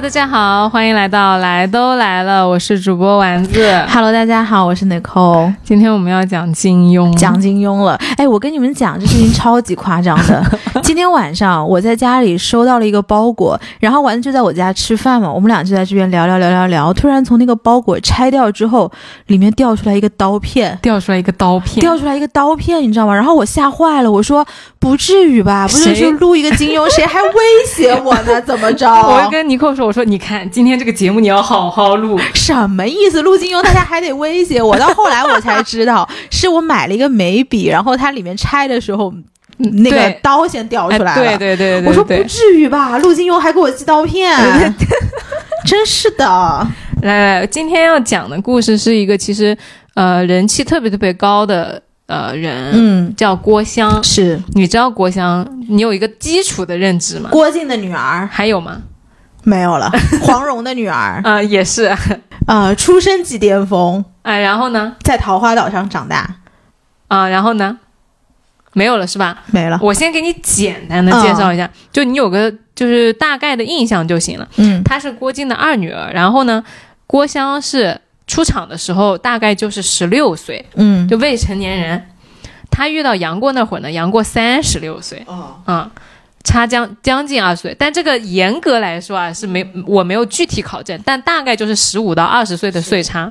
[0.00, 3.84] Hello，大家好，欢迎来到来都来了，我是主播丸子。
[3.90, 8.00] Hello，大家好，我是 Nicole，今天我们要讲金庸，讲金庸了。
[8.16, 10.42] 哎，我跟你们讲，这事情超级夸张的。
[10.82, 16.94] 今天晚上我在家里收到了一个包裹，然后丸子就在我家吃饭嘛，我们俩就在这边聊聊聊聊聊。
[16.94, 18.90] 突然从那个包裹拆掉之后，
[19.26, 20.78] 里面掉出来一个刀片。
[20.80, 23.14] 掉出来一个刀片，掉出来一个刀片，你知道吗？
[23.14, 24.46] 然后我吓坏了，我说
[24.78, 27.34] 不至于吧，不是谁就录一个金庸，谁还威
[27.66, 28.40] 胁我呢？
[28.40, 28.88] 怎么着？
[29.06, 33.22] 我就跟尼克说，我说你看今天这个节目你要好好录，什么意思？
[33.22, 39.12] 陆金庸大家还得威胁我，到后来我才知道，是我买了一个眉笔，然后它里面拆的时候，
[39.58, 41.20] 那个刀先掉哎出来了。
[41.20, 44.32] 对对对对，我说不至于吧，陆金庸还给我寄刀片，
[45.66, 46.24] 真是的。
[47.02, 49.58] 来来，今天要讲的故事是一个其实
[49.94, 54.00] 呃人气特别特别高的呃人，嗯，叫郭襄。
[54.04, 57.30] 是你知道郭襄，你有一个基础的认知吗？
[57.32, 58.80] 郭靖的女儿还有吗？
[59.44, 59.90] 没有了，
[60.22, 61.94] 黄蓉的女儿， 啊、也是，
[62.46, 64.96] 呃，出身即巅峰，啊、然后呢？
[65.02, 66.36] 在桃花岛上长大，
[67.08, 67.78] 啊、然后呢？
[68.72, 69.42] 没有了是吧？
[69.46, 69.78] 没了。
[69.82, 74.46] 我先给你简单的介绍一下，就你有个就是大概的印象就行了。
[74.58, 76.62] 嗯她是郭靖的二女儿，然后呢，
[77.08, 82.06] 郭襄是出场的时候大概就是十六岁，嗯，就未成年人。
[82.70, 85.90] 她遇到杨过那会儿呢，杨过三十六岁，哦，嗯，
[86.44, 87.76] 差将将近二十岁。
[87.78, 93.30] 但这个严格来说啊，是没我没有具体考证，但大概就是十五到二十岁的岁差。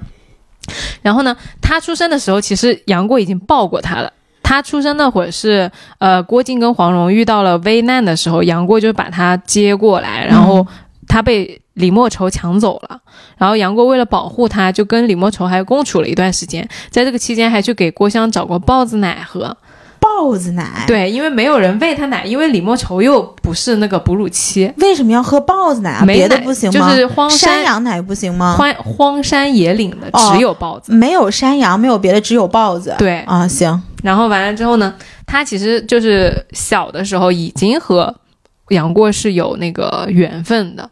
[1.02, 4.12] 然后呢，他出生的时候，其实杨过已经抱过他了。
[4.44, 10.66] 他出生那会儿是，呃，郭靖跟黄蓉遇到了危难的时候，杨过就把他接过来，然后
[11.08, 13.00] 他被李莫愁抢走了，
[13.38, 19.56] 然后杨过为了保护他，就跟李莫愁还共处了一段时间，在这个期间还去给郭襄找过豹子奶喝。
[20.20, 26.04] 豹子奶，，对，因为没有人喂他奶，因为李莫愁又不是那个哺乳期，为什么要喝豹子奶啊？
[26.04, 26.90] 没别的奶不行吗？
[26.90, 28.54] 就是荒山山羊奶不行吗？
[28.58, 30.92] 荒荒山野岭的哦只有豹子。
[30.94, 32.94] 没有山羊，没有别的，只有豹子。
[32.98, 34.94] 对，啊，行，然后完了之后呢，
[35.26, 38.14] 他其实就是小的时候已经和
[38.70, 40.90] 杨过是有那个缘分的。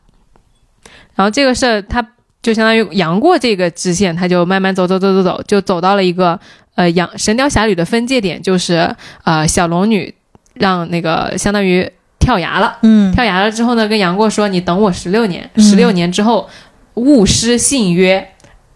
[1.16, 2.08] 然后这个事儿，他
[2.48, 6.40] 就相当于杨过这个支线，他就慢慢走走走走走，就走到了一个
[6.76, 8.90] 呃杨《神雕侠侣》的分界点，就是
[9.26, 10.16] 呃小龙女
[10.54, 12.78] 让那个相当于跳崖了。
[12.84, 16.50] 嗯跳崖了之后呢，跟杨过说：“你等我十六年，嗯十六年之后
[16.94, 18.26] 勿失信约，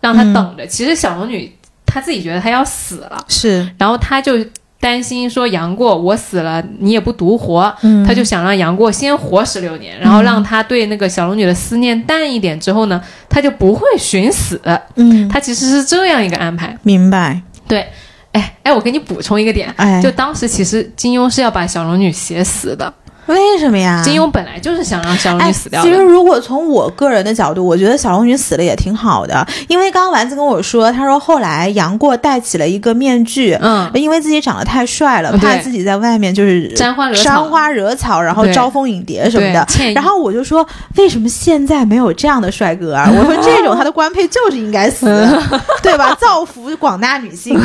[0.02, 0.68] 让他嗯等着。
[0.68, 1.50] 其实小龙女
[1.86, 4.34] 她自己觉得她要死了，是，然后她就
[4.82, 13.00] 担心说杨过我死了你也不独活，嗯她就想让杨过先活十六年，然后让他对那个小龙女的思念淡一点之后呢，
[13.30, 14.60] 他就不会寻死。
[14.96, 16.76] 嗯，他其实是这样一个安排。
[16.82, 17.42] 明白。
[17.68, 17.88] 对
[18.32, 19.72] 哎哎，我给你补充一个点。
[19.78, 22.92] 哎，就当时其实金庸是要把小龙女写死的，
[23.28, 24.02] 为什么呀？
[24.04, 25.88] 金庸本来就是想让小龙哎，女死掉的。
[25.88, 33.58] 其实如果从我个人的角度，我觉得小龙女死了也挺好的，因为刚刚丸子跟我说，他说后来杨过戴起了一个面具。
[33.62, 39.66] 嗯，因为自己长得太帅了，怕自己在外面就是沾花惹草沾花惹草，然后招蜂引蝶什么的。
[39.94, 40.68] 然后我就说，
[40.98, 43.10] 为什么现在没有这样的帅哥啊？
[43.16, 45.06] 我说这种他的官配就是应该死，
[45.82, 46.18] 对吧？
[46.20, 47.60] 造福广大女性。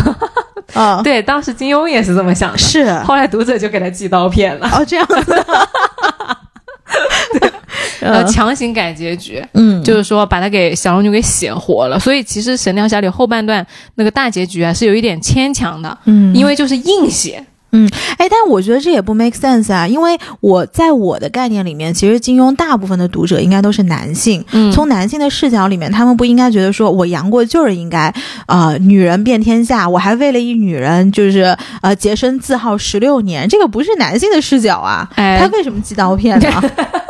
[0.74, 2.92] 嗯，对，当时金庸也是这么想的，是。
[3.00, 5.14] 后来读者就给他寄刀片了，哦，这样子。
[8.00, 11.98] 呃，强行改结局，嗯，就是说把他给小龙女给写活了。
[11.98, 13.66] 所以其实《神雕侠侣》后半段
[13.96, 17.44] 那个大结局啊是有一点牵强的，嗯，因为就是硬写。
[18.16, 24.44] 哎，但我觉得这也不 make sense 啊，因为我在我的概念里面，其实金庸大部分的读者应该都是男性。
[24.52, 28.12] 嗯从男性的视角里面，他们不应该觉得说我杨过就是应该，
[28.46, 35.08] 呃，女人遍天下，我还为了一女人就是呃洁身自好十六年，这个不是男性的视角啊。
[35.16, 36.62] 哎他为什么寄刀片呢？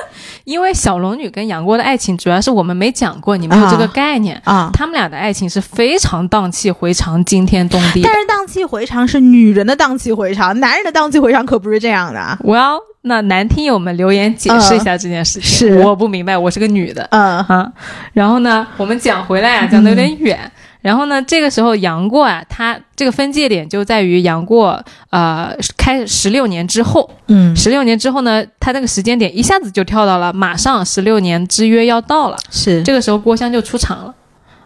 [0.46, 4.40] 因为小龙女跟杨过的爱情，主要是我们没讲过，你没有这个啊概念。
[4.44, 8.14] 啊，他们俩的爱情是非常荡气回肠、惊天动地但。
[8.14, 12.38] 是荡气回肠是女人的荡气回肠，男人的荡气回肠可不是这样的啊。
[12.44, 15.50] Well，那男听友们留言解释一下这件事情。
[15.50, 17.02] 是我不明白，我是个女的。
[17.10, 17.72] 嗯啊，
[18.12, 20.48] 然后呢，我们讲回来啊，讲的有点远。
[20.86, 24.80] 然后呢，这个时候杨过啊，他这个分界点就在于杨过
[25.10, 34.14] 呃开十六年之后，嗯，十六年之后呢，他那个时间点一下子就跳到了马上十六年之约要到了，是这个时候郭襄就出场了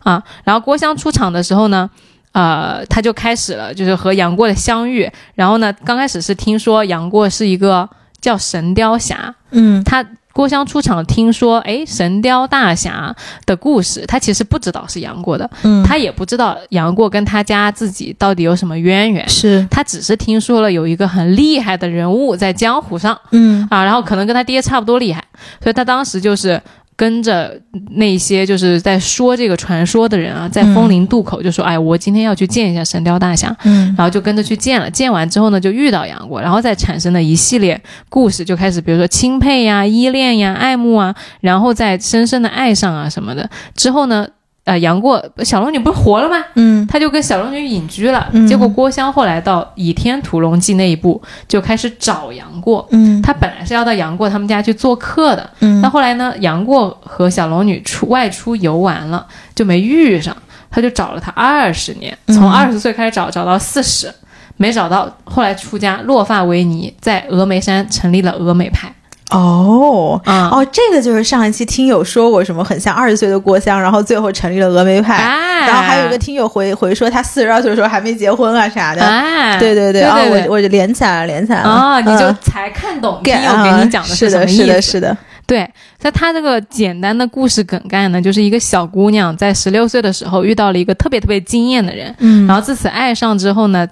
[0.03, 0.23] 啊。
[0.45, 1.89] 然后郭襄出场的时候呢。
[2.33, 5.11] 呃，他就开始了，就是和杨过的相遇。
[5.35, 7.89] 然后呢，刚开始是听说杨过是一个
[8.21, 10.01] 叫神雕侠，嗯他
[10.33, 13.15] 郭襄出场，听说哎神雕大侠
[13.47, 25.25] 的故事，他其实不知道是杨过的，嗯，他也不知道杨过跟他家自己到底有什么渊源，是他只是听说了有一个很厉害的人物在江湖上嗯啊，然后可能跟他爹差不多厉害，
[25.63, 26.61] 所以他当时就是。
[27.01, 27.59] 跟着
[27.93, 37.81] 那些就是在说这个传说的人啊，在风陵渡口就说：“哎，我今天要去见一下神雕大侠。”嗯然后就跟着去见了，见完之后呢，就遇到杨过，然后再产生了一系列
[38.11, 43.49] 故事，就开始比如说钦佩呀、依恋呀、爱慕啊，然后再深深的爱上啊什么的。
[43.75, 44.29] 之后呢，
[44.65, 46.37] 呃，杨过小龙女不是活了吗？
[46.55, 48.29] 嗯他就跟小龙女隐居了。
[48.33, 52.87] 嗯结果郭襄后来到《倚天屠龙记》那一步，就开始找杨过。
[52.91, 60.37] 嗯他本来是要到杨过他们家去做客的，嗯那后来呢，杨过和小龙女出外出游玩了，就没遇上，
[60.71, 64.13] 他就找了他二十年，嗯从二十岁开始找，找到四十，
[64.59, 68.93] 没找到，后来出家，落发为尼，在峨眉山成立了峨眉派。
[69.31, 70.21] 哦。
[70.25, 75.17] 啊、哦，这个就是上一期听友说我什么很像二十岁的郭襄，然后最后成立了峨眉派。
[75.17, 79.03] 哎，然后还有一个听友回回说他四十二岁的时候还没结婚啊啥的。
[79.03, 81.69] 哎，对对对啊，对我我就连起来了，连起来了。
[81.69, 84.63] 啊，你就嗯才看懂听友给你讲的是的，什么意思。
[84.63, 85.17] 是的，是的。
[85.47, 85.69] 对，
[85.99, 93.85] 在他这个简单的故事梗概呢，就是一个小姑娘在十六岁的时候遇到了一个特别特别惊艳的人，嗯然后自此爱上之后呢，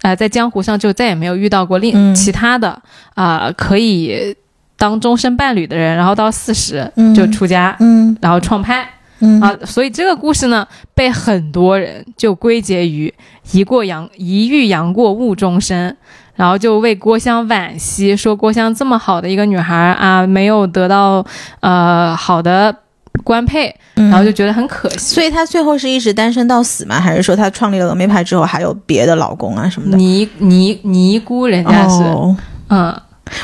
[0.00, 2.80] 呃，在江湖上就再也没有遇到过另、嗯其他的
[3.14, 4.34] 啊、可以
[4.82, 8.84] 当终身伴侣的人，然后到四十嗯就出家，嗯然后创派
[9.20, 13.14] 嗯啊，所以这个故事呢，被很多人就归结于
[13.52, 15.96] 一过杨一遇杨过误终身。
[16.34, 21.24] 然后就为郭襄惋惜，说郭襄这么好的一个女孩啊，没有得到
[21.60, 22.74] 呃好的
[23.22, 25.14] 官配，嗯然后就觉得很可惜。
[25.14, 26.98] 所以她最后是一直单身到死吗？
[26.98, 29.96] 还是说她创立了峨眉派之后还有别的老公啊什么的？
[29.98, 32.34] 尼尼尼姑人家是，哦
[32.68, 33.00] 嗯，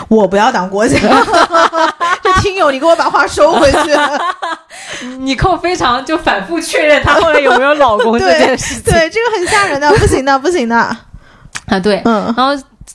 [0.08, 1.00] 我不要当郭襄，
[2.22, 3.90] 这听友你给我把话收回去。
[5.20, 10.76] 你扣非常就反复确认她后来有没有老公这对件事情对，这个很吓人的， 不行的，不行的。
[10.76, 12.52] 啊，对，嗯然后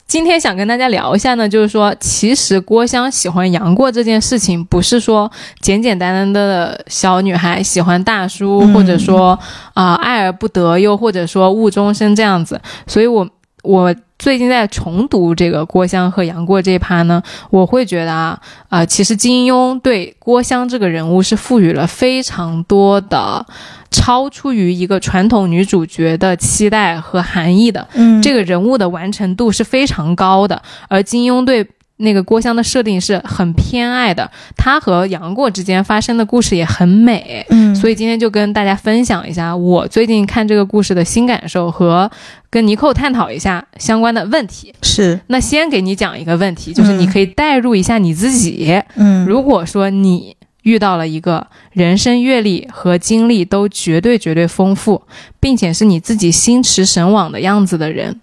[0.07, 5.31] 今天想跟大家聊一下呢，就是说，其实郭襄喜欢杨过这件事情，不是说
[5.61, 9.37] 简简单单的小女孩喜欢大叔，嗯或者说
[9.73, 12.59] 啊、爱而不得，又或者说误终身这样子。
[12.87, 13.27] 所以我
[13.63, 18.39] 我最近在重读这个郭襄和杨过这一趴呢，我会觉得啊，
[18.69, 23.45] 啊、其实金庸对郭襄这个人物是赋予了非常多的。
[23.91, 31.67] 超出于一个传统女主角的期待和含义的，嗯这个人物的完成度是非常高的，而金庸对
[31.97, 37.45] 那个郭襄的设定是很偏爱的，他和杨过之间发生的故事也很美。
[37.49, 42.09] 嗯，所以今天就跟大家分享一下我最近看这个故事的新感受和
[42.49, 44.73] 跟尼寇探讨一下相关的问题。
[44.81, 55.03] 是那先给你讲一个问题，就是你嗯可以代入一下你自己，嗯如果说你遇到了一个人生阅历和经历都绝对绝对丰富，
[55.39, 58.19] 并且是你自己心驰神往的样子的人，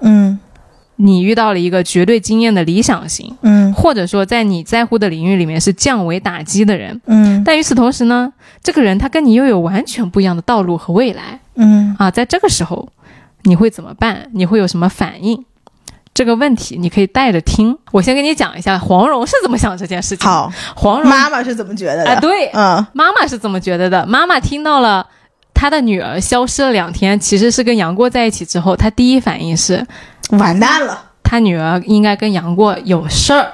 [0.00, 0.38] 嗯
[0.96, 8.32] 你遇到了一个绝对经验的理想型，嗯或者说在你在乎的领域里面是降维打击的人，嗯但与此同时呢，
[8.62, 12.88] 这个人他跟你又有完全不一样的道路和未来嗯啊，在这个时候
[13.42, 14.28] 你会怎么办？
[14.32, 15.44] 你会有什么反应？
[16.14, 17.76] 这个问题你可以带着听。
[17.90, 22.10] 我先跟你讲一下黄蓉是怎么想这件事情。，好，黄蓉妈妈是怎么觉得的？
[22.12, 24.06] 啊，对，嗯妈妈是怎么觉得的？
[24.06, 25.04] 妈妈听到了
[25.52, 29.84] 她的女儿消失了两天，其实是跟杨过在一起之后，她第一反应是
[30.38, 31.00] 完蛋了。
[31.22, 33.52] 他女儿应该跟杨过有事儿。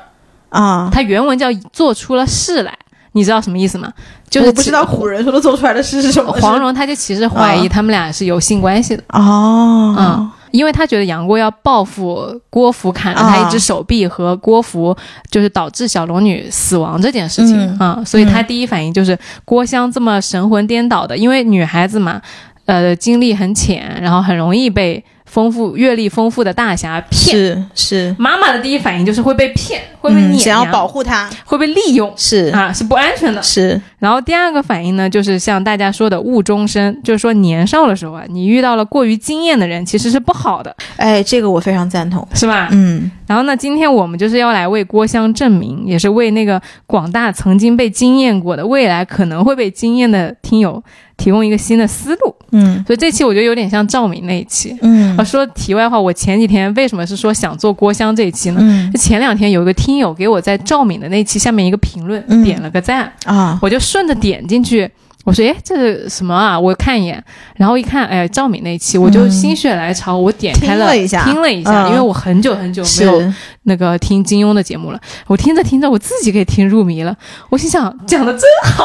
[0.51, 0.91] 啊！
[0.93, 2.77] 他原文叫做出了事来，
[3.13, 3.89] 你知道什么意思吗？
[4.29, 6.33] 就是我不知道其古人说的做出来的事是什么。
[6.33, 14.97] 黄蓉，她就其实怀疑嗯他们俩是有性关系的，哦，嗯因为她觉得杨过要报复郭芙砍了他一只手臂和郭芙
[15.31, 17.57] 就是导致小龙女死亡这件事情。
[17.57, 17.79] 嗯。
[17.79, 22.21] 啊、所以她第一反应就是郭襄这么神魂颠倒的，因为女孩子嘛，
[22.65, 27.37] 呃，经历很浅，然后很容易被丰富阅历丰富的大侠骗。
[27.37, 33.41] 是是，妈妈的第一反应就是会被骗，会被嗯，碾想要保护他，会被利用是啊，是不安全的。
[33.43, 42.27] 是，然后第二个反应呢，就是像大家说的误终身，就是说年少的时候啊，你遇到了过于惊艳的人，其实是不好的，哎，这个我非常赞同。
[42.35, 42.69] 是吧？
[42.73, 50.83] 嗯然后呢，今天我们就是要来为郭襄证明，也是为那个广大曾经被惊艳过的、未来可能会被惊艳的听友
[51.17, 52.35] 提供一个新的思路。
[52.51, 54.77] 嗯所以这期我觉得有点像赵敏那一期。
[54.83, 58.59] 嗯啊，说题外话，我前几天为什么是说想做郭襄这一期呢？
[58.61, 64.91] 嗯就前两天有一个听友给我在赵敏的那期下面一个评论、嗯点了个赞，啊，我就顺着点进去，
[65.25, 67.23] 我说：“哎，这是什么啊？”我看一眼，
[67.57, 69.31] 然后一看，哎，赵敏那一期，我就嗯。
[69.31, 71.25] 心血来潮，我点开听了一下。
[71.25, 71.89] 听了一下，嗯。
[71.89, 73.33] 因为我很久很久没有
[73.65, 77.17] 那个听金庸的节目了，我听着听着，我自己给听入迷了。
[77.51, 78.85] 我心想，讲的真好，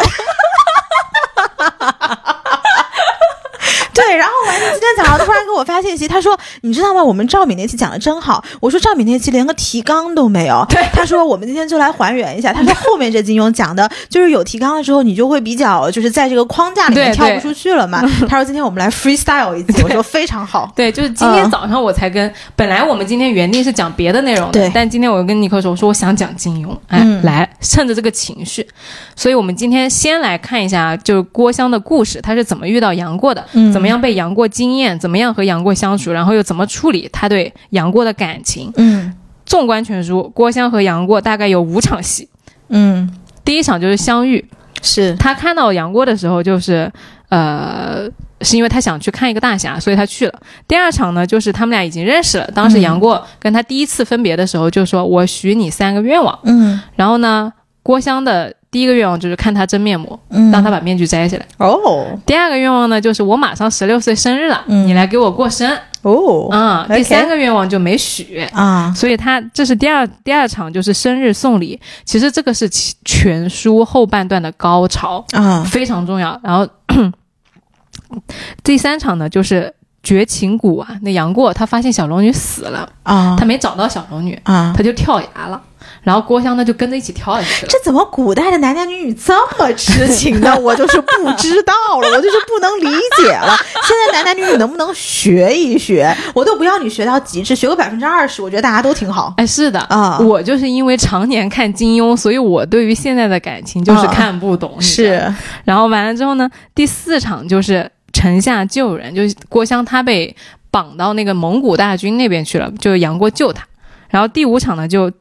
[3.95, 7.01] 对，然后丸子今天早上突然给我发信息，他说：“你知道吗？
[7.01, 18.01] 我们赵敏那期讲的真好。”我说：“赵敏那期连个提纲都没有。”对，他说：“我们今天就来还原一下。”他说：“后面这金庸讲的就是有提纲了之后，你就会比较就是在这个框架里面跳不出去了嘛。
[18.27, 20.69] ”他说：“今天我们来 freestyle 一次。”我说：“非常好。
[20.75, 28.67] 对，就是今天早上我才跟，本来我们今天原定是讲别的内容的对，但今天我跟尼克说，我说我想讲金庸，哎，嗯来趁着这个情绪，
[29.15, 38.71] 所以我们今天先来看一下，就是郭襄的故事，他是怎么遇到杨过的，嗯怎么样被杨过惊艳，怎么样和杨过相处，然后又怎么处理他对杨过的感情。
[38.77, 39.13] 嗯
[39.45, 42.27] 纵观全书，郭襄和杨过大概有五场戏，
[42.69, 43.07] 嗯，
[43.43, 44.43] 第一场就是相遇，
[44.81, 46.91] 是他看到杨过的时候，就是
[47.29, 48.09] 呃，
[48.41, 50.33] 是因为他想去看一个大侠，所以他去了。
[50.67, 52.49] 第二场呢，就是他们俩已经认识了。
[52.55, 56.37] 当时杨过跟他第一次分别的时候，就说：“我许你三个愿望。
[56.43, 57.53] 嗯”然后呢，
[57.85, 61.45] 郭襄的第一个愿望就是看他真面目，嗯让他把面具摘下来。
[61.59, 65.71] 哦第二个愿望呢，就是我马上十六岁生日了，嗯你来给我过生。
[66.01, 68.43] 哦嗯，第三个愿望就没许。
[68.53, 75.23] 啊所以他这是第二第二场就是生日送礼，其实这个是其全书后半段的高潮。
[75.33, 76.39] 啊非常重要。
[76.43, 76.67] 然后
[78.63, 79.71] 第三场呢，就是
[80.05, 84.71] 绝情谷啊，那杨过他发现小龙女死了，啊他没找到小龙女，啊！
[84.77, 85.62] 他就跳崖了。
[86.01, 87.71] 然后郭襄呢就跟着一起跳下去了。
[87.71, 90.55] 这怎么古代的男男女女这么痴情呢？
[90.62, 93.55] 我就是不知道了，我就是不能理解了。
[93.57, 96.15] 现在男男女女能不能学一学？
[96.35, 99.33] 我都不要你学到极致，学个百分之二十，我觉得大家都挺好。
[99.38, 104.75] 哎，是的啊我就是因为常年看金庸，所以我对于现在的感情就是啊看不懂。
[104.77, 107.89] 你知道吗，然后完了之后呢，第四场就是
[108.25, 110.36] 城下救人，就是郭襄他被
[110.72, 113.63] 绑到那个蒙古大军那边去了，就是杨过救他。
[114.10, 115.12] 然后第五场呢，就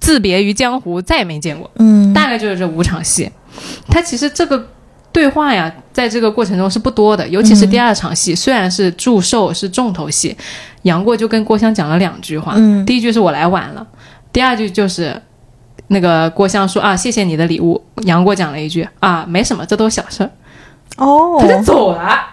[0.00, 1.70] 自别于江湖，再也没见过。
[1.78, 3.30] 嗯大概就是这五场戏。
[3.90, 4.66] 他其实这个
[5.12, 10.34] 对话呀，在这个过程中是不多的，尤其是第二场戏，虽然是祝寿是重头戏，
[10.82, 13.86] 杨过就跟郭襄讲了两句话，嗯第一句是我来晚了，
[14.32, 15.20] 第二句就是。
[15.88, 17.80] 那个郭襄说啊，谢谢你的礼物。
[18.06, 20.30] 杨过讲了一句啊，没什么，这都小事儿，
[20.96, 21.38] 哦。
[21.40, 22.32] 他就走了。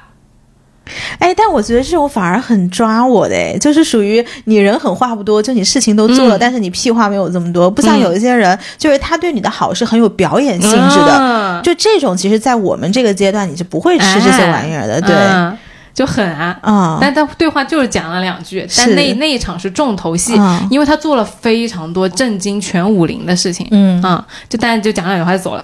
[1.17, 6.39] 哎，但我觉得这种反而很抓我的，哎，就是属于你人狠话不多，就你事情都做了，嗯。
[6.39, 11.17] 但是你屁话没有这么多，不像嗯有一些人，就是他对你的好是很有表演性质的。
[11.17, 11.63] 嗯。
[11.63, 15.57] 就这种，其实，在我们这个阶段，你是不会吃这些玩意儿的，对，嗯
[15.93, 16.57] 就狠啊。
[16.61, 20.65] 啊，但他对话就是讲了两句，但那那一场是重头戏，啊。
[20.69, 23.67] 因为他做了非常多震惊全武林的事情。
[23.71, 24.01] 嗯。
[24.01, 25.63] 啊、就但就讲两句话就走了，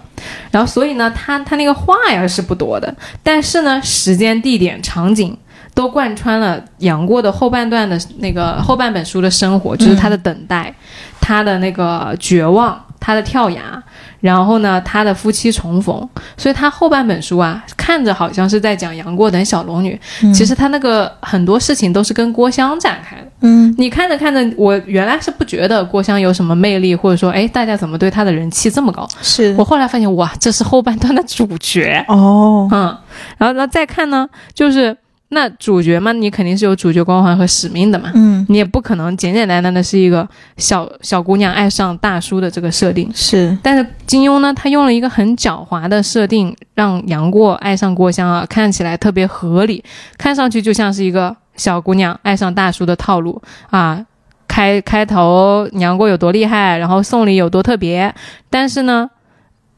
[0.52, 5.36] 然后所以呢，他他那个话呀是不多的，但是呢，时间、地点、场景
[5.74, 10.74] 都贯穿了杨过的后半段的那个后半本书的生活，就是他的等待，
[11.20, 13.82] 他的那个绝望，他的跳崖，
[14.20, 20.00] 然后呢，他的夫妻重逢，所以他后半本书啊，看着好像是在讲杨过等小龙女，
[20.34, 23.28] 其实他那个很多事情都是跟郭襄展开的。
[23.42, 23.74] 嗯。
[23.78, 29.08] 你看着看着，我原来是不觉得郭襄有什么魅力，或者说，哎，大家怎么对他的人气这么高？
[29.22, 29.56] 是。
[29.58, 32.98] 我后来发现，哇，这是后半段的主角，哦，嗯，
[33.38, 34.96] 然后那再看呢，就是
[35.30, 43.10] 那主角嘛，你肯定是有主角光环和使命的嘛，嗯你也不可能简简单单的是一个小小姑娘爱上大叔的这个设定。
[43.14, 49.84] 是但是金庸呢，他用了一个很狡猾的设定，让杨过爱上郭襄啊，看起来特别合理，
[50.18, 54.06] 看上去就像是一个小姑娘爱上大叔的套路啊。
[54.48, 58.14] 开开头杨过有多厉害，然后送礼有多特别，
[58.50, 59.08] 但是呢，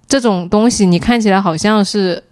[0.08, 2.24] 这种东西你看起来好像是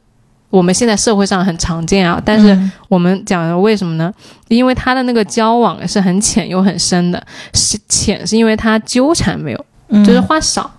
[0.50, 2.72] 我们现在社会上很常见啊，但是嗯。
[2.88, 4.12] 我们讲的为什么呢？
[4.48, 10.03] 因为他的那个交往是很浅又很深的，是浅是因为他纠缠没有，嗯。
[10.03, 10.72] 就是话少，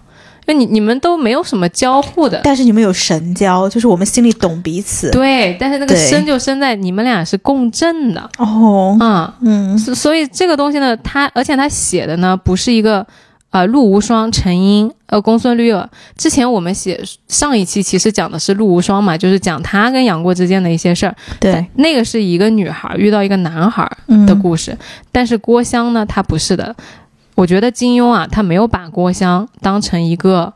[0.46, 5.08] 因为你你们都没有什么交互的，但是你们有神交，就是我们心里懂彼此。
[5.12, 8.28] 对，但是那个深就深在你们俩是共振的。
[8.38, 9.78] 哦，啊、嗯。
[9.78, 13.06] 所所以这个东西呢，他而且他写的呢不是一个
[13.50, 15.86] 呃陆无双、陈英、呃公孙绿萼。
[16.16, 24.76] 之前我们写上一期其实讲的是陆无双嘛，就是讲他跟杨过之间的一些事儿，对那个是一个女孩遇到一个男孩嗯的故事，
[25.12, 26.74] 但是郭襄呢，她不是的。
[27.36, 30.52] 我觉得金庸啊，他没有把郭襄当成一个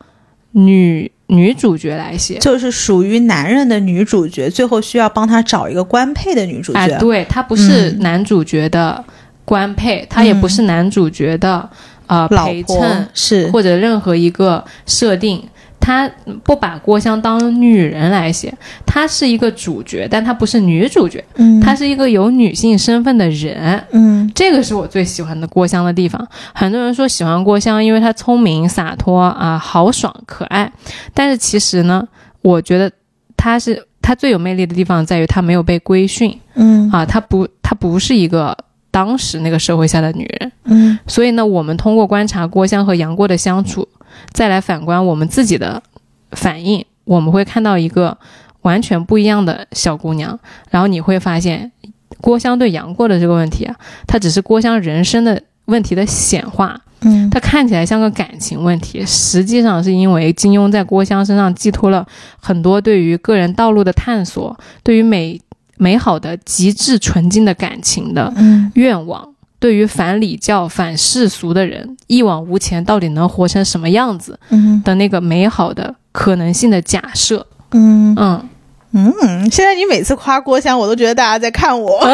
[0.52, 2.38] 女女主角来写。
[2.38, 6.78] 就是属于男人的女主角，最后需要帮他找一个官配的女主角。
[6.78, 9.02] 哎，对，她不是嗯男主角的
[9.46, 11.66] 官配，她也不是男主角的
[12.06, 15.42] 呃陪衬是或者任何一个设定。
[15.80, 16.10] 他
[16.42, 18.50] 不把郭襄当女人来写，
[18.86, 23.84] 她是一个主角，但她不是女主角，嗯她是一个有女性身份的人。
[23.90, 26.26] 嗯这个是我最喜欢的郭襄的地方。
[26.54, 30.72] 很多人说喜欢郭襄，因为她聪明、洒脱啊、豪爽、可爱。
[31.12, 32.08] 但是其实呢，
[32.40, 32.90] 我觉得
[33.36, 38.56] 她是她最有魅力的地方在于她没有被规训嗯啊，她不，她不是一个
[38.94, 40.52] 当时那个社会下的女人。
[40.66, 43.88] 嗯所以呢，我们通过观察郭襄和杨过的相处，
[44.32, 45.82] 再来反观我们自己的
[46.30, 48.16] 反应，我们会看到一个
[48.62, 50.38] 完全不一样的小姑娘。
[50.70, 51.72] 然后你会发现，
[52.20, 53.74] 郭襄对杨过的这个问题啊，
[54.06, 56.80] 它只是郭襄人生的问题的显化。
[57.06, 62.06] 嗯它看起来像个感情问题，实际上是因为金庸在郭襄身上寄托了
[62.40, 65.38] 很多对于个人道路的探索，对于美
[65.76, 69.28] 美好的极致纯净的感情的嗯愿望，
[69.58, 77.46] 对于反礼教、反世俗的人一往无前到底能活成什么样子嗯的那个美好的可能性的假设。
[77.72, 78.48] 嗯嗯，
[78.92, 81.98] 嗯，现在你每次夸郭襄，我都觉得大家在看我。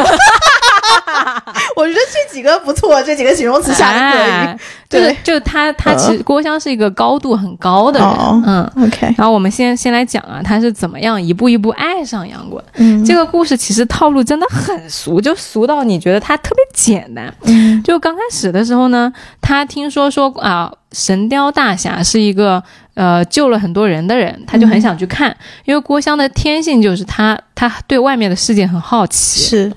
[1.75, 4.57] 我觉得这几个不错，这几个形容词下的可以。
[4.99, 5.17] 对。
[5.23, 8.85] 就是他他其实郭襄是一个高度很高的人，哦嗯。
[8.85, 12.67] OK，然后我们先先来讲啊，他是怎么样一步一步爱上杨过的。
[12.75, 13.03] 嗯。
[13.03, 17.33] 这个故事其实套路真的很俗，就俗到你觉得他特别简单。
[17.43, 17.81] 嗯。
[17.83, 22.61] 就刚开始的时候呢，他听说说啊，神雕大侠是一个
[22.93, 29.73] 呃救了很多人的人，他就很想去看，因为郭襄的天性就是他他对外面的世界很好奇，是。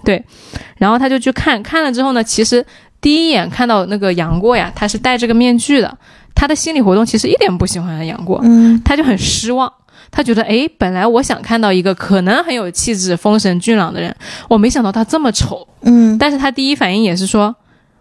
[0.78, 2.64] 然后他就去看，看了之后呢，其实
[3.04, 5.98] 第一眼看到那个杨过呀，他是戴这个面具的，
[6.34, 9.70] 他的心理活动其实一点不喜欢杨过，嗯他就很失望。
[10.10, 14.14] 他觉得，诶，本来我想看到一个可能很有气质、风神俊朗的人，
[14.48, 15.68] 我没想到他这么丑。
[15.82, 17.54] 嗯但是他第一反应也是说，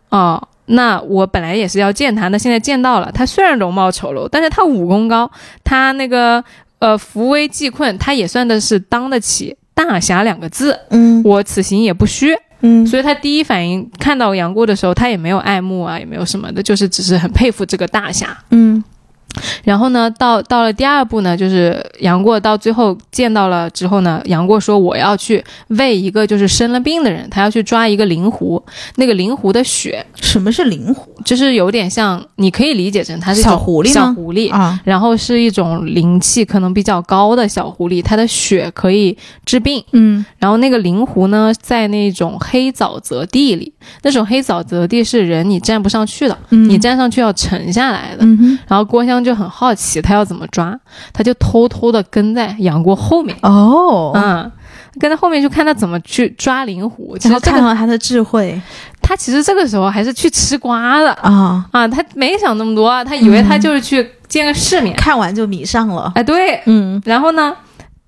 [0.10, 3.12] 哦，那我本来也是要见他，那现在见到了。
[3.12, 5.30] 他虽然容貌丑陋，但是他武功高，
[5.66, 6.42] 他那个
[6.80, 10.80] 呃扶危济困，他也算的是当得起大侠两个字。
[10.92, 12.34] 嗯我此行也不虚，
[12.64, 18.36] 嗯所以他第一反应看到杨过的时候，他也没有爱慕啊，也没有什么的，就是只是很佩服这个大侠。
[18.52, 18.84] 嗯
[19.64, 28.64] 然后呢，到到了第二步呢，就是杨过到最后见到了之后呢，杨过说我要去喂一个就是生了病的人，他要去抓一个灵狐，
[28.96, 34.52] 那个灵狐的血什么是灵狐就是有点像，你可以理解成它是小狐狸吗小狐狸。
[34.52, 34.80] 啊？
[34.84, 39.84] 然后是一种灵气可能比较高的小狐狸，它的血可以治病。
[39.94, 48.26] 嗯然后那个灵狐呢，在那种黑沼泽地里，那种黑沼泽地是人你站不上去的，嗯你站上去要沉下来的。
[48.26, 50.78] 嗯然后郭襄就很好奇，他要怎么抓，
[51.14, 54.52] 他就偷偷的跟在杨过后面，哦，嗯，
[55.00, 57.18] 跟在后面就看他怎么去抓灵狐。
[57.18, 58.60] 其然后实这个看到他的智慧。
[59.02, 64.96] 他其实这个时候还是去吃瓜的啊，啊，他没想那么多，他以为他就是去见个世面。
[64.96, 66.10] 看完就迷上了。
[66.16, 67.54] 哎，对，嗯，然后呢，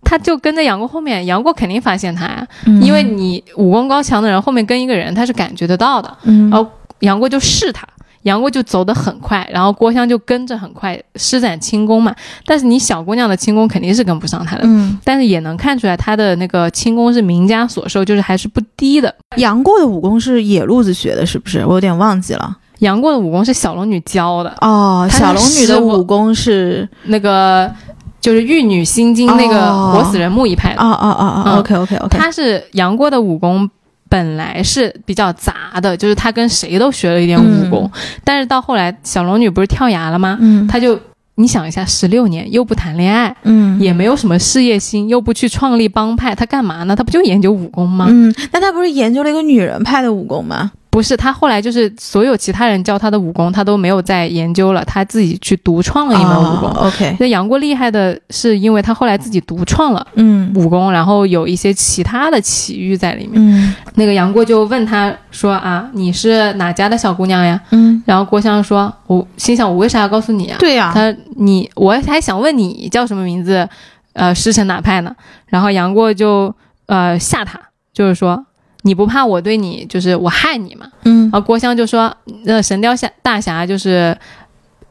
[0.04, 2.82] 他就跟在杨过后面，杨过肯定发现他呀，嗯。
[2.82, 6.18] 因为你武功高强的人后面跟一个人，他是感觉得到的。
[6.24, 6.50] 嗯。
[6.50, 6.66] 然后
[7.00, 7.86] 杨过就试他，
[8.26, 12.14] 杨过就走得很快，然后郭襄就跟着很快施展轻功嘛。
[12.46, 19.14] 但是你小姑娘的轻功肯定是跟不上他的，嗯，但是也能看出来她的那个轻功是名家所授，就是还是不低的。
[19.38, 21.64] 杨过的武功是野路子学的，是不是？
[21.66, 22.58] 我有点忘记了。
[22.80, 27.72] 杨过的武功是小龙女教的，哦，小龙女的武功是那个
[28.20, 30.82] 就是玉女心经那个哦活死人木一派的。
[30.82, 33.70] 哦哦哦哦嗯，OK OK OK，他是杨过的武功
[34.10, 37.92] 本来是比较杂的，就是他跟谁都学了一点武功，
[38.24, 40.38] 但是到后来小龙女不是跳崖了吗？
[40.40, 41.00] 嗯他就
[41.36, 46.96] 你想一下，十六年又不谈恋爱，嗯也没有什么事业心，又不去创立帮派，他干嘛呢？
[46.96, 48.06] 他不就研究武功吗？
[48.10, 50.72] 嗯，那他不是研究了一个女人派的武功吗？
[50.96, 56.70] 不是，他后来就是所有其他人教他的武功，他都没有再研究了，他自己去独创了一门武功。
[56.70, 63.34] 哦 OK，那杨过厉害的是，因为他后来自己独创了嗯武功，然后有一些其他的奇遇在里面。
[63.36, 73.68] 嗯那个杨过就问他说：“啊，你是哪家的小姑娘呀嗯，？”然后郭襄说：“我心想，我为啥要告诉你啊？”对呀，他你我还想问你叫什么名字，
[74.14, 75.14] 呃，师承哪派呢？
[75.48, 76.56] 然后杨过就
[76.86, 77.60] 呃吓他，
[77.94, 78.46] 就是说
[78.86, 80.88] 你不怕我对你就是我害你吗？
[81.04, 84.18] 嗯然后郭襄就说，那，神雕侠大侠就是。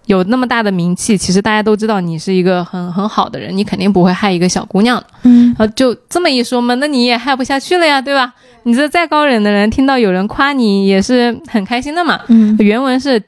[0.06, 5.06] 有那么大的名气，其实大家都知道你是一个很很好的人，你肯定不会害一个小姑娘的。
[5.22, 8.34] 嗯然后就这么一说嘛，那你也害不下去了呀，对吧？
[8.64, 12.20] 你这再高冷的人，听到有人夸你也是很开心的嘛。
[12.28, 13.18] 嗯原文是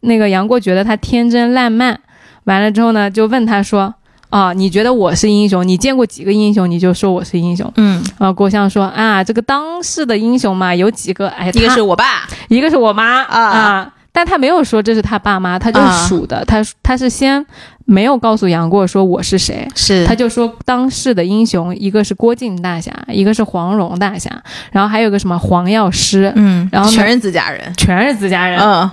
[0.00, 2.00] 那个杨过觉得他天真烂漫，
[2.46, 3.94] 完了之后呢，就问他说
[4.30, 5.66] ：“啊，你觉得我是英雄？
[5.66, 6.70] 你见过几个英雄？
[6.70, 7.70] 你就说我是英雄。
[7.76, 11.28] 嗯，”啊，郭襄说：“啊，这个当世的英雄嘛，有几个？
[11.28, 12.04] 哎，一个是我爸，
[12.48, 17.44] 一个是我妈啊啊但他没有说这是他爸妈，他就数的，他他是先
[17.84, 24.30] 没有告诉杨过说我是谁，是他就说当世的英雄，一个是郭靖大侠，一个是黄蓉大侠，
[24.70, 28.60] 然后还有个什么黄药师，嗯，然后全是自家人，全是自家人。
[28.60, 28.88] 嗯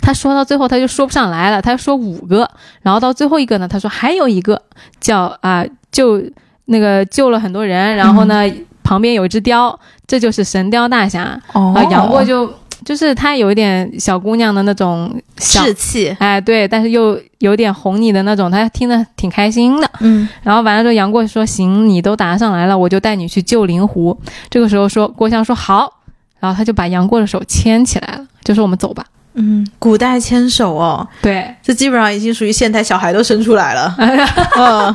[0.00, 2.48] 他说到最后他就说不上来了，他说五个，
[2.82, 4.60] 然后到最后一个呢，他说还有一个
[5.00, 6.22] 叫啊、救
[6.66, 8.44] 那个救了很多人，然后呢，
[8.82, 11.40] 旁边有一只雕，这就是神雕大侠。
[11.52, 12.52] 哦啊，杨过就
[12.84, 19.90] 就是她有一点小姑娘的那种小，士气，哎，对，但是又有点哄你的那种，她听得挺开心的。
[20.00, 24.18] 嗯然后完了之后，杨过说：“行，你都答上来了，我就带你去救灵狐。”
[24.50, 26.00] 这个时候说郭襄说好，
[26.40, 29.04] 然后他就把杨过的手牵起来了，就说我们走吧。
[29.34, 33.94] 嗯，古代牵手哦，对，这基本上已经属于现代小孩都生出来了。
[34.56, 34.86] 嗯。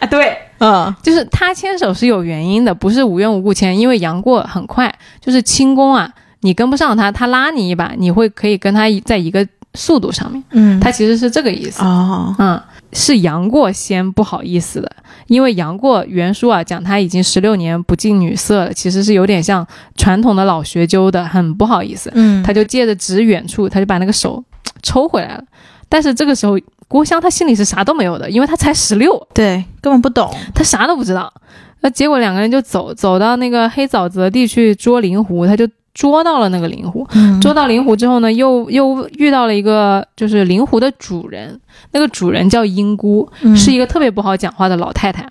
[0.00, 0.94] 啊，对，嗯。
[1.02, 11.82] 就是他牵手是有原因的，不是无缘无故牵，因为杨过很快，就是轻功啊，你跟不上他，他拉你一把，你会可以跟他在一个速度上面，嗯，他其实是这个意思。
[11.82, 12.60] 哦，嗯，
[12.94, 14.90] 是杨过先不好意思的，
[15.26, 24.42] 因为杨过原书啊讲他已经十六年不近女色了，其实是有点像传统的老学究的，很不好意思，嗯，他就借着指远处，他就把那个手
[24.82, 25.44] 抽回来了。
[25.88, 30.32] 但是这个时候，郭襄他心里是啥都没有的，因为他才十六，对根本不懂。
[30.54, 31.32] 他啥都不知道。
[31.80, 37.06] 那结果两个人就走走到那个黑沼泽地去捉灵狐，他就捉到了那个灵狐。
[37.14, 41.58] 嗯捉到灵狐之后呢，又又遇到了一个就是灵狐的主人，
[41.92, 45.26] 那个主人叫英姑，嗯是一个特别不好讲话的老太太。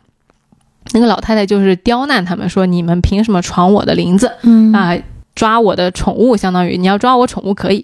[0.94, 4.98] 那个老太太就是刁难他们，说你们凭什么闯我的林子嗯啊？
[5.34, 7.84] 抓我的宠物，相当于你要抓我宠物可以，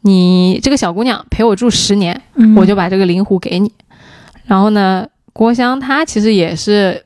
[0.00, 3.70] 你这个小姑娘陪我住十年，嗯我就把这个灵狐给你。
[4.46, 7.04] 然后呢，郭襄她其实也是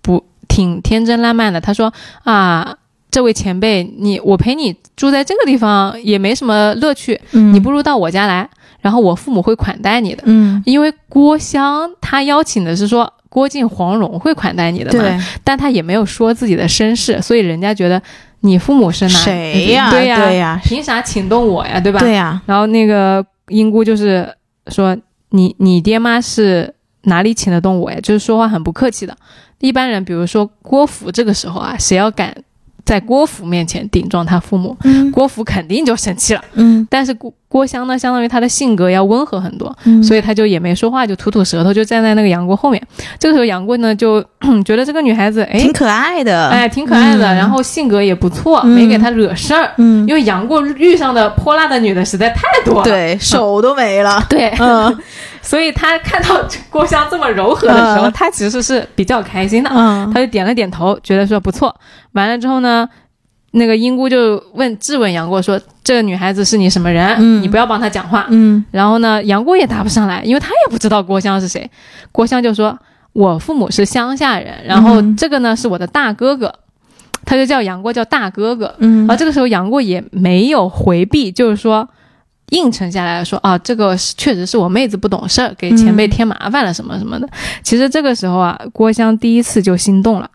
[0.00, 2.76] 不挺天真烂漫的，她说啊，
[3.12, 8.48] 这位前辈，你我陪你住在这个地方也没什么乐趣，嗯你不如到我家来，
[8.80, 10.22] 然后我父母会款待你的。
[10.26, 18.00] 嗯因为郭襄他邀请的是说郭靖、黄蓉会款待你的嘛，对但他也没有说自己的身世，所以人家觉得
[18.40, 19.90] 你父母是哪谁呀？
[19.90, 21.78] 对呀，对呀，凭啥请动我呀？
[21.78, 22.00] 对吧？
[22.00, 24.26] 对呀，然后那个英姑就是
[24.68, 24.96] 说
[25.30, 27.98] 你你爹妈是哪里请得动我呀？
[28.02, 29.14] 就是说话很不客气的。
[29.60, 32.34] 一般人，比如说郭芙，这个时候啊，谁要敢
[32.84, 35.10] 在郭芙面前顶撞他父母，嗯。
[35.10, 36.42] 郭芙肯定就生气了。
[36.54, 36.86] 嗯。
[36.90, 42.82] 但是郭郭襄呢，相当于她的性格要温和很多，嗯，所以他就也没说话，就吐吐舌头，就站在那个杨过后面。
[43.18, 44.24] 这个时候，杨过呢就
[44.64, 47.36] 觉得这个女孩子，哎挺可爱的，哎挺可爱的，嗯。
[47.36, 48.70] 然后性格也不错，嗯。
[48.70, 49.70] 没给他惹事儿。
[49.76, 54.24] 嗯，因为杨过遇上的泼辣的女的实在太多了，对手都没了。
[54.30, 54.98] 对，嗯
[55.42, 61.74] 所以他看到郭襄这么柔和的时候，嗯他其实是比较开心的，嗯他就点了点头，觉得说不错。
[62.12, 62.88] 完了之后呢，
[63.50, 67.16] 那个英姑就问质问杨过说：“这个女孩子是你什么人？
[67.18, 68.26] 嗯你不要帮她讲话。
[68.30, 71.68] 嗯然后呢，杨过也答不上来，因为他也不知道郭襄是谁。
[72.12, 72.78] 郭襄就说
[73.12, 76.54] ：“我父母是乡下人，然后嗯这个呢是我的大哥哥。”
[77.24, 78.74] 他就叫杨过叫大哥哥。
[78.78, 81.88] 嗯然后这个时候杨过也没有回避，就是说
[82.52, 87.28] 应承下来说啊，这个是确实是我妹子不懂事儿，给前辈添麻烦了什么什么的。
[87.62, 90.30] 其实这个时候啊，郭襄第一次就心动了。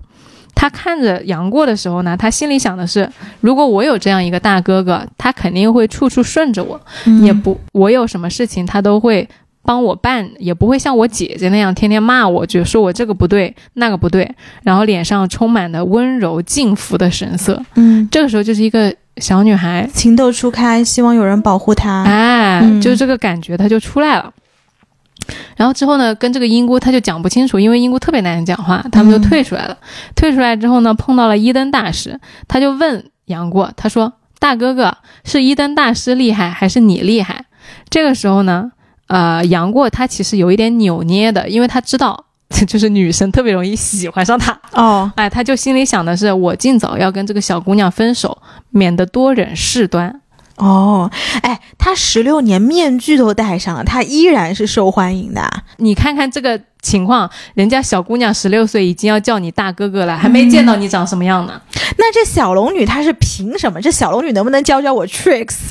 [0.56, 3.08] 他看着杨过的时候呢，他心里想的是，
[3.42, 9.30] 如果我有这样一个大哥哥，他肯定会处处顺着我，嗯也不我有什么事情他都会
[9.62, 14.28] 帮我办，也不会像我姐姐那样天天骂我，就说我这个不对那个不对，
[14.64, 17.62] 然后脸上充满了温柔敬服的神色。
[17.76, 22.04] 嗯，这个时候就是一个小女孩，情窦初开，希望有人保护她。
[22.04, 24.32] 哎，嗯就这个感觉，她就出来了。
[25.56, 29.78] 然后之后呢，跟这个英姑她就讲不清楚，因为英姑特别难讲话，他们就退出来了。
[30.16, 37.46] 退出来之后呢，碰到了伊登大师，他就问杨过，他说：“大哥哥，是伊登大师厉害还是你厉害？”
[37.90, 38.72] 这个时候呢，
[39.08, 42.27] 呃，杨过他其实有一点扭捏的，因为他知道。
[42.66, 48.38] 就是女生特别容易喜欢上他，哦，哎，他就心里想的是，我尽早要跟这个小姑娘分手，
[48.70, 50.22] 免得多忍事端。
[50.56, 51.12] 哦，
[51.44, 55.48] 哎，他十六年面具都戴上了，他依然是受欢迎的。
[55.78, 61.62] 你看看这个情况，人家小姑娘十六岁已经要叫你大哥哥了，还没见到你长什么样呢。
[61.98, 63.80] 那这小龙女她是凭什么？
[63.82, 65.58] 这小龙女能不能教教我 tricks？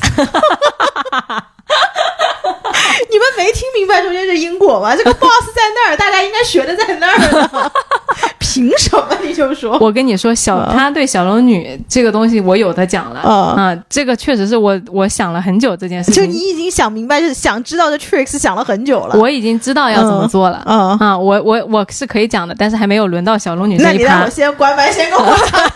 [3.11, 4.95] 你们没听明白中间是因果吗？
[4.95, 7.71] 这个 boss 在那儿，大家应该学的在那儿呢。
[8.39, 9.77] 凭什么你就说？
[9.79, 13.21] 我跟你说，小嗯他对小龙女这个东西，我有的讲了。
[13.23, 19.15] 嗯啊，这个确实是我我想了很久这件事情，就你已经想明白，就是想知道的 tricks 想了很久了。
[19.19, 20.63] 我已经知道要怎么做了。
[20.65, 24.29] 嗯，啊，我我我是可以讲的，但是还没有轮到小龙女这一趴那你让我。
[24.29, 25.71] 先关麦，先跟我讲。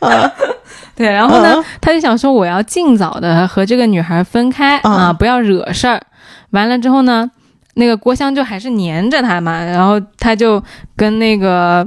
[0.00, 0.30] 嗯
[0.96, 6.00] 对，然后呢，嗯他就想说我要尽早的和这个女孩分开、嗯啊，不要惹事儿。
[6.50, 7.30] 完了之后呢，
[7.74, 10.62] 那个郭襄就还是黏着他嘛，然后他就
[10.96, 11.86] 跟那个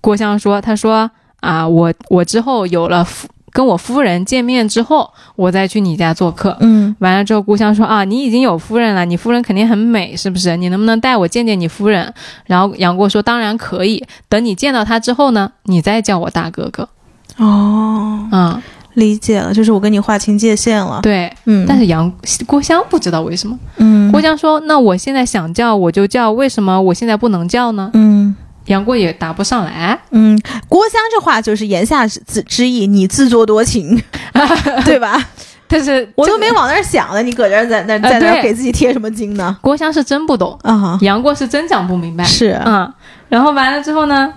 [0.00, 6.56] 郭襄说，他说啊，我我之后有了夫跟我夫人见面之后，我再去你家做客。
[6.60, 10.56] 嗯完了之后，郭襄说啊，你已经有夫人了，你夫人肯定很美，是不是？
[10.56, 12.12] 你能不能带我见见你夫人？
[12.46, 16.88] 然后杨过说当然可以，等你见到她之后呢，你再叫我大哥哥。
[17.36, 18.62] 哦，嗯，
[18.94, 21.00] 理解了，就是我跟你划清界限了。
[21.02, 21.32] 对。
[21.46, 22.10] 嗯，但是杨
[22.46, 27.90] 郭襄不知道为什么，嗯郭襄说那我现在想叫我就叫，为什么我现在不能叫呢？
[27.94, 28.34] 嗯
[28.66, 29.98] 杨过也答不上来。
[30.10, 34.00] 嗯，郭襄这话就是言下之之意，你自作多情，
[34.86, 35.22] 对吧？
[35.66, 39.56] 但是我都没往那儿想呢，你搁这儿在那在那儿给自己贴什么金呢？
[39.60, 42.22] 郭襄是真不懂，啊，杨过是真讲不明白。
[42.24, 42.90] 是，嗯，
[43.28, 44.32] 然后完了之后呢，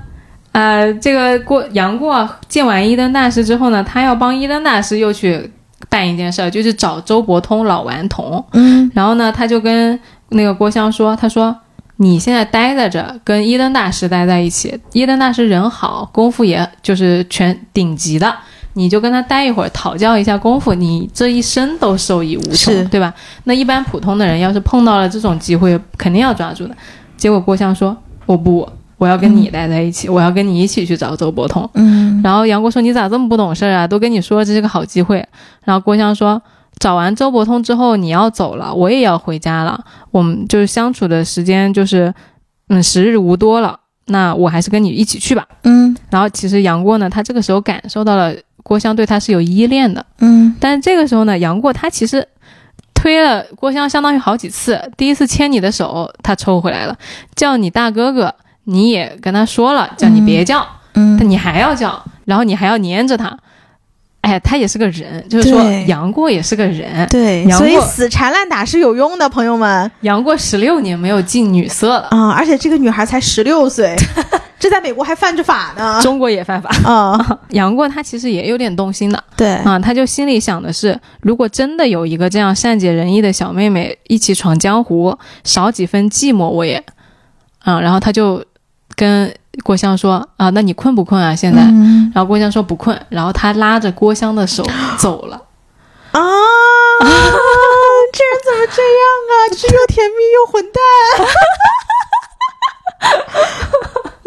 [0.58, 5.52] 呃，这个过杨过见完伊登大师之后呢，他要帮伊登大师又去
[5.88, 8.44] 办一件事儿，就是找周伯通老顽童。
[8.54, 11.56] 嗯然后呢，他就跟那个郭襄说，他说。
[12.00, 14.80] 你现在待在这儿，跟伊登大师待在一起。
[14.94, 18.32] 伊登大师人好，功夫也就是全顶级的，
[18.74, 23.12] 你就跟他待一会儿，讨教一下功夫，你这一生都受益无穷，对吧？
[23.46, 26.78] 那一般普通的人要是碰到了这种机会，肯定要抓住的。
[27.18, 33.88] 结果郭襄说：“我不，我要跟你待在一起，我要跟你一起去找周伯通。”嗯然后杨过说：“你咋这么不懂事儿啊？
[33.88, 35.26] 都跟你说这是个好机会。”
[35.64, 36.42] 然后郭襄说
[36.80, 39.84] ：“找完周伯通之后你要走了，我也要回家了。
[40.12, 42.14] 我们就是相处的时间就是，
[42.70, 43.80] 嗯，时日无多了。
[44.08, 45.46] 那我还是跟你一起去吧。
[45.64, 48.34] 嗯”然后其实杨过呢，他这个时候感受到了
[48.64, 52.28] 郭襄对他是有依恋的，嗯但是这个时候呢，杨过他其实。
[53.00, 56.96] 推了郭襄相当于好几次，第一次牵你的手，他抽回来了；
[57.36, 58.34] 叫你大哥哥，
[58.68, 63.38] 你也跟他说了，叫你别叫，嗯但你还要叫，然后你还要黏着他。
[64.22, 67.08] 哎，他也是个人，就是说杨过也是个人。
[67.08, 72.32] 对，杨过所以死缠烂打是有用的，朋友们杨过十六年没有近女色了，啊！
[72.32, 73.96] 而且这个女孩才十六岁，
[74.60, 76.02] 这在美国还犯着法呢。
[76.02, 76.70] 中国也犯法。
[76.84, 86.84] 啊， 杨过他其实也有点动心的对，啊，他就心里想的是，如果真的有一个这样善解人意的小妹妹一起闯江湖，少几分寂寞我也
[87.60, 87.80] 啊。
[87.80, 88.44] 然后他就
[88.98, 89.34] 跟
[89.64, 91.34] 郭襄说啊，那你困不困啊？
[91.34, 91.62] 现在？
[91.64, 94.66] 嗯然后郭襄说不困，然后他拉着郭襄的手
[94.98, 95.36] 走了。
[96.12, 96.20] 啊，
[98.12, 99.34] 这人怎么这样啊？
[99.52, 100.82] 这又甜蜜又混蛋。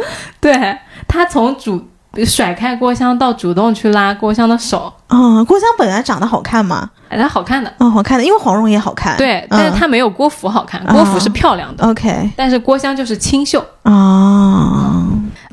[0.40, 0.78] 对
[1.09, 1.83] 他从主
[2.24, 7.72] 甩开郭襄到主动去拉郭襄的手，啊，郭襄本来长得好看嘛，哎，他好看的。
[7.78, 9.16] 嗯，好看的，因为黄蓉也好看。
[9.16, 13.64] 对，但是她没有郭芙好看，嗯郭芙是漂亮的，OK 但是郭襄就是清秀。
[13.83, 14.29] 啊，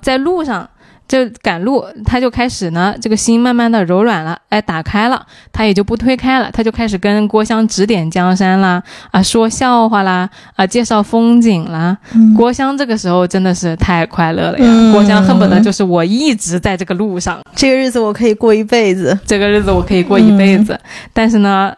[0.01, 0.69] 在路上
[1.07, 11.97] 就赶路，他就开始呢，这个心慢慢的柔软了，哎，打开了，他也就不推开了，他就开始跟郭襄指点江山啦，啊，说笑话啦，啊，介绍风景啦。
[12.13, 19.17] 嗯郭襄这个时候真的是太快乐了呀，嗯郭襄恨不得就是我一直在这个路上，这个日子我可以过一辈子。
[19.25, 20.77] 这个日子我可以过一辈子，
[21.13, 21.73] 但是呢，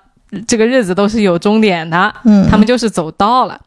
[0.48, 3.60] 这个日子都是有终点的，嗯，他们就是走到了。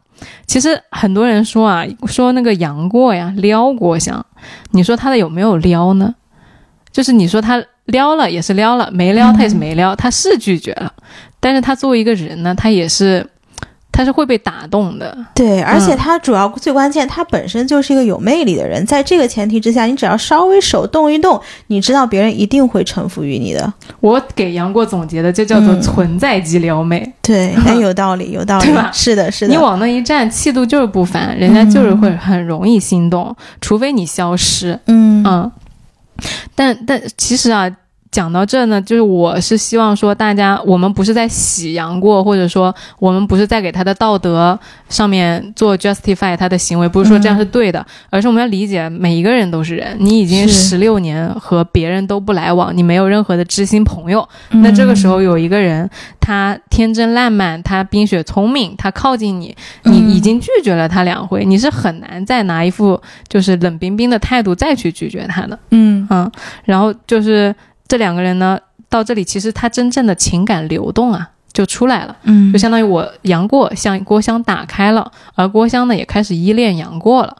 [0.46, 4.24] 其实很多人说啊，说那个杨过呀撩郭襄，
[4.70, 6.14] 你说他的有没有撩呢？
[6.90, 10.92] 就是你说他撩了也是撩了，没撩他也是没撩，他是拒绝了，
[11.40, 13.26] 但是他作为一个人呢，他也是
[13.92, 15.16] 他是会被打动的。
[15.35, 18.85] 对，而且嗯他主要最关键，他本身就是一个有魅力的人。
[18.87, 23.72] 在这个前提之下，你只要稍微手动一动，你知道别人一定会臣服于你的。
[24.00, 27.12] 我给杨过总结的，就叫做嗯存在即撩妹。
[27.20, 28.72] 对，很，有道理，有道理。
[28.92, 29.52] 是的，是的。
[29.52, 34.78] 你往那一站，气度就是不凡，人家就是会很容易心动，除非你消失。
[34.87, 35.52] 嗯嗯，
[36.55, 37.70] 但但其实啊，
[38.12, 44.57] 讲到这呢，就是我是希望说，大家我们不是在洗杨过，或者说我们不是在给他的道德
[44.90, 49.96] 上面做 justify 他的行为，不是说这样是对的，而是我们要理解每一个人都是人。
[49.98, 55.88] 你已经十六年和别人都不来往，你没有任何的知心朋友，那这个时候有一个人，
[56.20, 65.59] 他天真烂漫，他冰雪聪明，他靠近你，你嗯已经拒绝了他两回，你是很难再拿一副就是冷冰冰的态度再去拒绝他的。
[65.70, 66.31] 嗯嗯，
[66.64, 67.55] 然后就是
[67.92, 72.50] 这两个人呢，到这里其实他真正的情感流动啊就出来了，嗯。
[72.50, 77.37] 就相当于我杨过向郭襄打开了，而郭襄呢也开始依恋杨过了。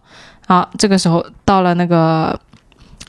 [0.47, 2.39] 好，这个时候到了那个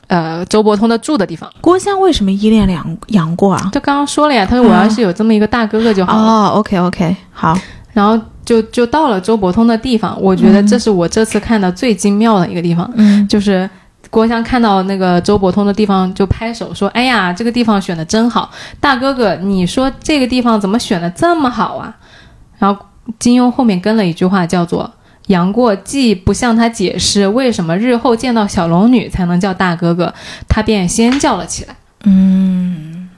[0.06, 3.68] 呃周伯通的住的地方，郭襄为什么依恋杨杨过啊？
[3.70, 6.22] 就刚刚说了呀，他说我要是有这么一个大哥哥就好了。
[6.22, 7.54] 哦，OK OK，好，
[7.92, 13.28] 然后就就到了周伯通的地方，我觉得这是我这次看到最精妙的一个地方，嗯。
[13.28, 13.68] 就是
[14.14, 18.48] 郭襄看到那个周伯通的地方就拍手说：“哎呀，这个地方选的真好，
[18.78, 21.92] 大哥哥，你说这个地方怎么选的这么好啊？”
[22.60, 22.80] 然后
[23.18, 24.88] 金庸后面跟了一句话，叫做。
[25.26, 30.14] 杨过既不向他解释为什么日后见到小龙女才能叫大哥哥，
[30.46, 31.74] 他便先叫了起来。
[32.04, 33.08] 嗯，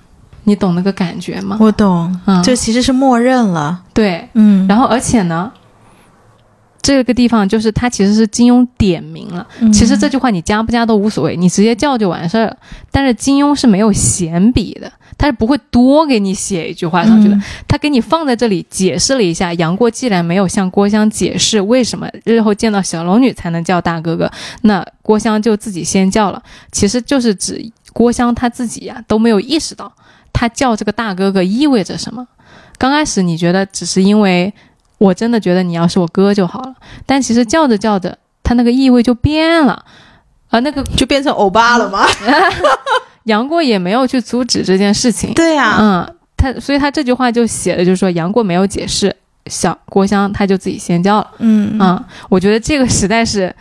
[0.45, 1.59] 你懂那个感觉吗？
[1.61, 3.83] 我懂，嗯，就其实是默认了。
[3.93, 5.53] 对，嗯，然后而且呢，
[6.87, 9.44] 这个地方就是他其实是金庸点名了。
[9.59, 12.57] 嗯其实这句话你加不加都无所谓，你直接叫就完事儿了。
[12.92, 17.35] 但是金庸是没有闲笔的，他是不会多给你写一句话上去的。
[17.35, 24.31] 嗯他给你放在这里解释了一下，杨过既然没有向郭襄解释为什么日后见到小龙女才能叫大哥哥，
[24.62, 26.40] 那郭襄就自己先叫了。
[26.70, 27.61] 其实就是指
[27.92, 29.92] 郭襄他自己呀、都没有意识到，
[30.33, 32.25] 他叫这个大哥哥意味着什么。
[32.79, 34.53] 刚开始你觉得只是因为
[34.99, 39.85] 我真的觉得你要是我哥就好了，但其实叫着叫着，他那个意味就变了。
[40.49, 42.07] 啊，那个就变成欧巴了吗？
[43.25, 49.15] 杨过也没有去阻止这件事情，对呀，嗯，他所以他这句话就写的就是说杨过没有解释，
[49.47, 51.77] 小郭襄他就自己先叫了，嗯。
[51.81, 53.53] 嗯，我觉得这个实在是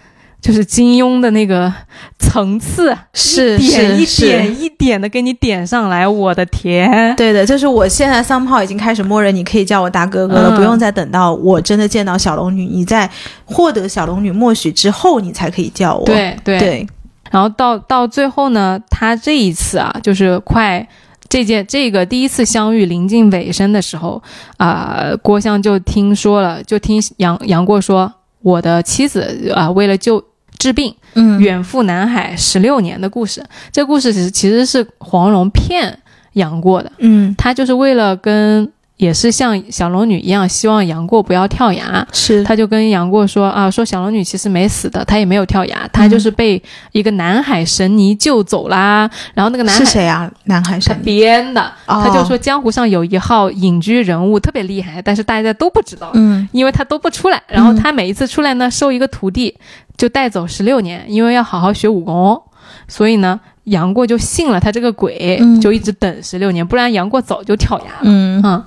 [0.45, 1.73] 就是金庸的那个
[2.19, 13.09] 层次，是一点一点一点的给你点上来，我的天，对的，就是我现在三炮已经开始默认你可以叫我大哥哥了，嗯不用再等到我真的见到小龙女，你在
[13.45, 16.05] 获得小龙女默许之后，你才可以叫我。
[16.05, 16.87] 对对对，
[17.31, 20.87] 然后到到最后呢，他这一次啊，就是快
[21.27, 24.21] 这件这个第一次相遇临近尾声的时候，
[24.57, 30.23] 啊、郭襄就听说了，就听杨杨过说，我的妻子啊、为了救
[30.65, 31.39] 治病，嗯。
[31.39, 33.43] 远赴南海十六年的故事。
[33.71, 35.95] 这故事其实其实是黄蓉骗
[36.33, 37.35] 杨过的，嗯。
[37.37, 42.07] 他就是为了跟也是像小龙女一样，希望杨过不要跳崖。
[42.13, 46.61] 是他就跟杨过说啊，说小龙女其实没死的，她也没有跳崖，她就是被
[46.93, 49.09] 一个南海神尼救走啦。
[49.33, 50.31] 然后那个南海是谁啊？
[50.45, 51.03] 南海神尼。
[51.03, 57.41] 编的，哦他就说江湖上有一号隐居人物特别厉害，但是大家都不知道，嗯因为他都不出来。
[57.47, 59.57] 然后他每一次出来呢，收一个徒弟
[59.97, 62.41] 就带走十六年，因为要好好学武功，
[62.87, 63.39] 所以呢。
[63.65, 68.01] 杨过就信了他这个鬼，嗯就一直等十六年，不然杨过早就跳崖了。
[68.03, 68.63] 嗯嗯，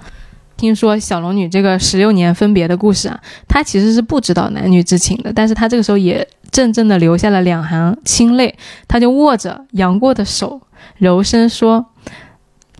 [0.59, 8.55] 听说小龙女这个十六年分别的故事啊，她其实是不知道男女之情的，但是她这个时候也怔怔的流下了两行清泪，
[8.87, 10.61] 她就握着杨过的手，
[10.99, 11.87] 柔声说：“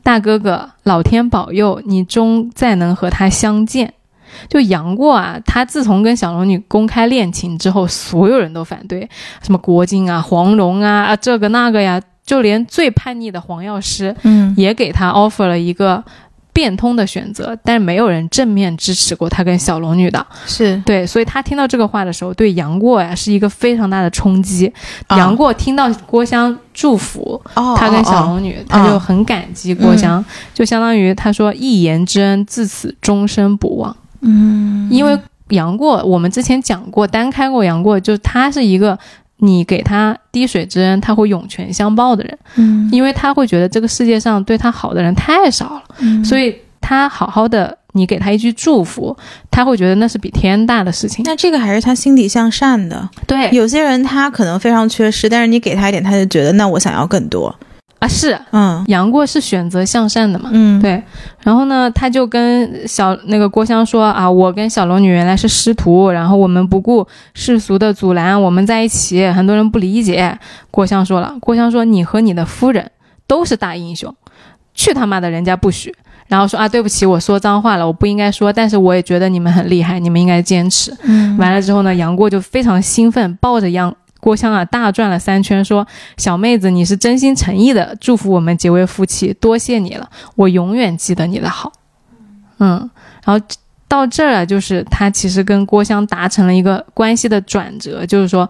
[0.03, 3.95] 大哥哥，老天保佑你终再能和他相见。”
[4.51, 9.09] 就杨过啊，他自从跟小龙女公开恋情之后，所有人都反对，
[9.43, 16.05] 什么郭靖啊、黄蓉啊、啊这个那个呀，就连最叛逆的黄药师嗯也给他 offer 了一个
[16.59, 20.27] 变通的选择，但是没有人正面支持过他跟小龙女的。
[20.45, 24.67] 是对，所以他听到这个话的时候，对杨过呀是一个非常大的冲击。
[25.07, 33.97] 啊杨过听到郭襄祝福哦他跟小哦龙女，他就很感激郭襄，就相当于他说一言之恩，自此终身不忘。
[34.23, 35.17] 嗯因为
[35.51, 38.99] 杨过，我们之前讲过，单开过杨过，就他是一个
[39.39, 42.39] 你给他滴水之恩，他会涌泉相报的人。
[42.57, 49.17] 嗯因为他会觉得这个世界上对他好的人太少了，嗯所以他好好的，你给他一句祝福，
[49.51, 51.23] 他会觉得那是比天大的事情。
[51.25, 53.09] 那这个还是他心底向善的。
[53.27, 57.55] 对有些人他可能非常缺失，但是你给他一点，他就觉得那我想要更多。
[57.99, 60.51] 啊，是嗯杨过是选择向善的嘛？
[60.53, 61.03] 嗯，对，
[61.43, 70.39] 然后呢，他就跟小那个郭襄说啊，我跟小龙女原来是师徒，然后我们不顾世俗的阻拦，我们在一起，很多人不理解。
[70.71, 72.89] 郭襄说了，郭襄说你和你的夫人
[73.27, 74.15] 都是大英雄，
[74.75, 75.93] 去他妈的，人家不许。
[76.29, 80.95] 然后说啊，对不起，我说脏话了，我不应该说，但是我也觉得你们很厉害，你们应该坚持。
[81.03, 85.87] 嗯完了之后呢，杨过就非常兴奋，抱着杨郭襄啊大转了三圈，说
[86.19, 91.73] ：“小妹子，你是真心诚意的祝福我们结为夫妻，多谢你了，我永远记得你的好。”
[92.59, 92.91] 嗯，
[93.25, 93.47] 然后
[93.87, 98.49] 到这儿啊，就是他其实跟郭襄达成了一个关系的转折，就是说，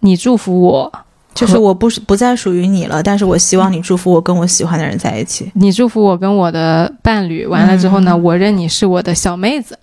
[0.00, 0.92] 你祝福我，
[1.34, 5.50] 就是我不是不再属于你了，但是我希望你祝福我跟我喜欢的人在一起。
[5.54, 9.76] 你祝福我跟我的伴侣，完了之后呢，嗯我认你是我的小妹子。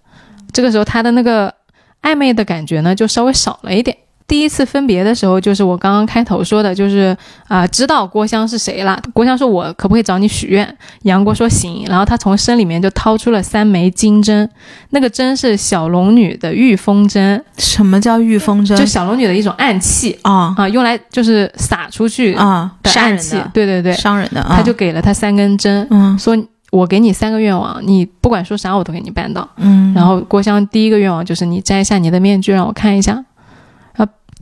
[0.54, 1.54] 这个时候他的那个
[2.02, 3.98] 暧昧的感觉呢，就稍微少了一点。
[4.34, 7.16] 第一次分别的时候，就是我刚刚开头说的，就是
[7.48, 9.00] 啊、知道郭襄是谁了。
[9.14, 14.50] 郭襄说：“我可不可以找你许愿？”杨过说：“行。”然后他从身里面就掏出了三枚金针，
[14.90, 18.84] 那个针是小龙女的御风针，什么叫御风针就？
[18.84, 23.40] 小龙女的一种暗器啊啊，用来就是撒出去啊，的暗器。
[23.54, 24.42] 对对对，伤人的。
[24.42, 26.36] 啊他就给了他三根针，嗯说
[26.72, 29.48] 我给你三个愿望，你不管说啥我都给你办到。
[29.58, 33.24] 嗯，然后郭襄第一个愿望就是你摘下你的面具让我看一下。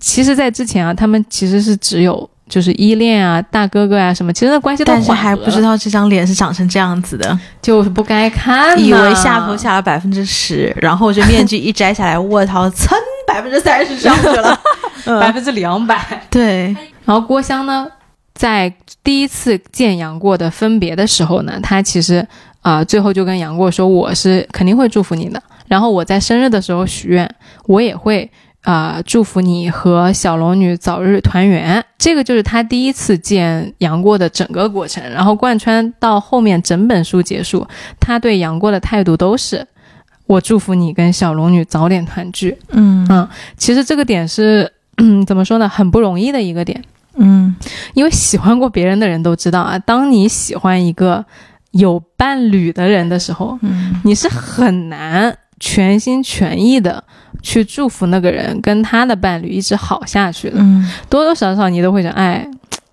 [0.01, 12.97] 啊，其实，在之前啊，他们其实是只有就是依恋啊、大哥哥啊什么，其实那关系都但是还不知，道这张脸是长成这样子的，就是不该看呢，以为下头下了百分之十，然后这面具一摘下来，卧槽，蹭，
[13.27, 14.59] 百分之三十上去了。
[15.19, 15.97] 百分之两百。
[16.29, 16.65] 对，
[17.05, 17.87] 然后郭襄呢，
[18.35, 18.71] 在
[19.03, 22.25] 第一次见杨过的分别的时候呢，他其实
[22.61, 25.41] 啊、最后就跟杨过说，我是肯定会祝福你的。
[25.67, 27.27] 然后我在生日的时候许愿，
[27.65, 28.29] 我也会
[28.63, 31.83] 啊、祝福你和小龙女早日团圆。
[31.97, 37.67] 这个就是他第一次见杨过的整个过程，然后贯穿到后面整本书结束，
[37.99, 39.65] 他对杨过的态度都是。
[40.27, 42.57] 我祝福你跟小龙女早点团聚。
[42.69, 46.81] 嗯嗯其实这个点是，嗯，怎么说呢，很不容易的一个点。
[47.17, 47.53] 嗯
[47.93, 51.25] 因为喜欢过别人的人都知道啊，当你喜欢一个
[51.71, 57.01] 有伴侣的人的时候，嗯你是很难全心全意的
[57.43, 60.55] 去祝福那个人跟他的伴侣一直好下去的。
[60.57, 62.45] 嗯，多多少少你都会想，哎，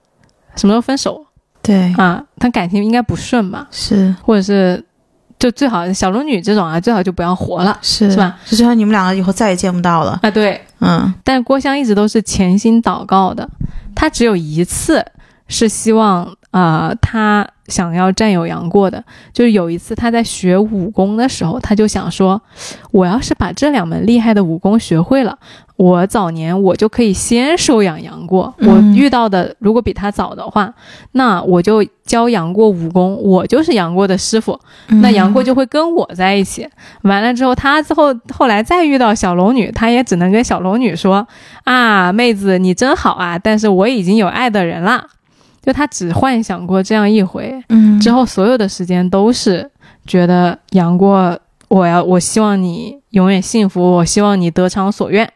[0.55, 1.25] 什么时候分手
[1.63, 2.23] 对，啊？
[2.39, 3.67] 他感情应该不顺吧？
[3.71, 4.85] 是或者是
[5.39, 8.39] 就最好小龙女这种啊，最好就不要活了是是吧？
[8.45, 10.21] 就像你们两个以后再也见不到了。
[10.23, 10.31] 啊。
[10.31, 13.49] 对，嗯但郭襄一直都是潜心祷告的，
[13.95, 15.05] 她只有一次
[15.49, 22.41] 是希望呃他想要占有杨过的，就是有一次他在学武功的时候，他就想说，
[22.91, 25.39] 我要是把这两门厉害的武功学会了，
[25.77, 28.53] 我早年我就可以先收养杨过。
[28.59, 30.73] 嗯我遇到的如果比他早的话，
[31.13, 34.59] 那我就教杨过武功，我就是杨过的师傅。
[35.03, 36.67] 那杨过就会跟我在一起。
[37.03, 41.29] 完了之后，他之后后来再遇到小龙女，他也只能跟小龙女说
[41.65, 45.05] ：“啊，妹子你真好啊，但是我已经有爱的人啦。”
[45.63, 49.71] 就他只幻想过这样一回，嗯之后所有的时间都是
[50.07, 51.39] 觉得杨过，
[51.69, 55.31] 我要我希望你永远幸福，我希望你得偿所愿。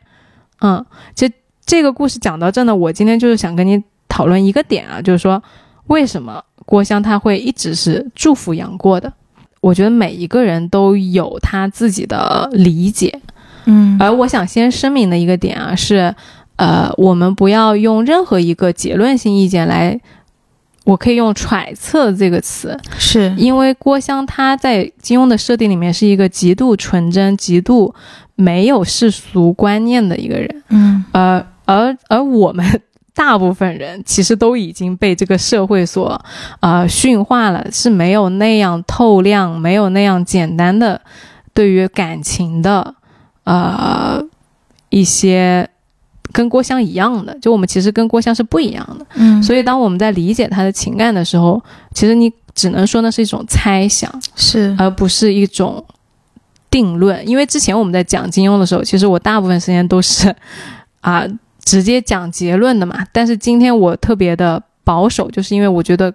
[0.61, 1.33] 嗯，其实
[1.67, 5.43] 这个故事讲到这呢，我今天就是想跟你讨论一个点啊，就是说
[5.89, 9.13] 为什么郭襄他会一直是祝福杨过的？
[9.61, 13.21] 我觉得每一个人都有他自己的理解，
[13.67, 16.15] 嗯而我想先声明的一个点啊是，
[16.57, 19.99] 呃，我们不要用任何一个结论性意见来，
[20.85, 23.35] 我可以用揣测这个词，是。
[23.37, 27.95] 因为郭襄他在金庸的设定里面是一个极度纯真、极度
[28.35, 31.05] 没有世俗观念的一个人，嗯。
[31.13, 32.65] 呃，而而我们
[33.15, 36.21] 大部分人其实都已经被这个社会所
[36.61, 41.01] 呃驯化了，是没有那样透亮、没有那样简单的
[41.53, 42.95] 对于感情的
[43.45, 44.23] 呃
[44.89, 45.69] 一些
[46.33, 49.07] 跟郭襄一样的，就我们其实跟郭襄是不一样的。
[49.15, 51.63] 嗯所以当我们在理解他的情感的时候，
[51.95, 55.85] 其实你只能说那是一种猜想，是而不是一种
[56.71, 57.27] 定论。
[57.29, 60.35] 因为之前我们在讲金庸的时候，其实我大部分时间都是
[61.01, 61.27] 啊、
[61.65, 63.07] 直接讲结论的嘛。
[63.13, 66.13] 但是今天我特别的保守，就是因为我觉得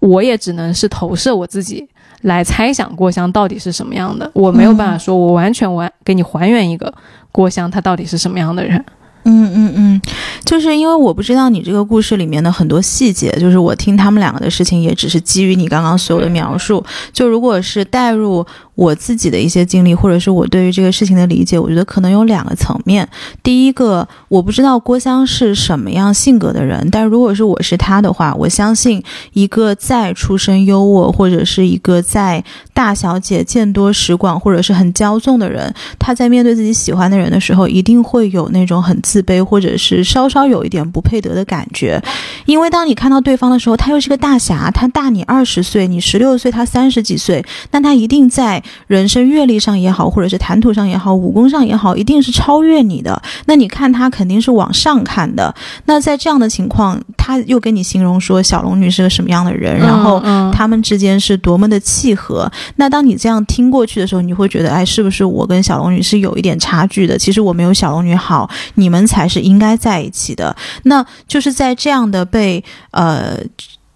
[0.00, 1.88] 我也只能是投射我自己。
[2.22, 6.92] 来猜想郭襄到底是什么样的，我没有办法说，我完全完给你还原一个
[7.30, 8.84] 郭襄他到底是什么样的人。
[9.30, 10.00] 嗯嗯嗯，
[10.42, 16.82] 就是因为我不知道你这个故事里面的很多细节，就是我听他们两个的事情，也只是基于你刚刚所有的描述。
[17.12, 23.06] 就如果是带入我自己的一些经历，或者是我对于这个事情的理解，我觉得可能有两个层面。
[23.42, 29.02] 第一个，我不知道郭襄是什么样性格的人，但如果是我是他的话，我相信
[29.34, 42.00] 一个再出身优渥，或者是一个在大小姐见多识广，或者是很骄纵的人，他在面对自己喜欢的人的时候，一定会有那种很自自卑，或者是稍稍有一点不配得的感觉。
[42.46, 53.20] 因为当你看到对方的时候，他又是个大侠，他大你二十岁，你十六岁，他三十几岁，那他一定在人生阅历上也好，或者是谈吐上也好，武功上也好，一定是超越你的。
[53.46, 55.52] 那你看他肯定是往上看的。
[55.86, 62.48] 那在这样的情况，他又跟你形容说小龙女是个什么样的人，然后他们之间是多么的契合。
[62.76, 67.18] 那当你这样听过去的时候，你会觉得，哎，是不是我跟小龙女是有一点差距的？
[67.18, 70.54] 其实我没有小龙女好，你们才是应该在一起的。
[70.84, 73.38] 那就是在这样的被呃。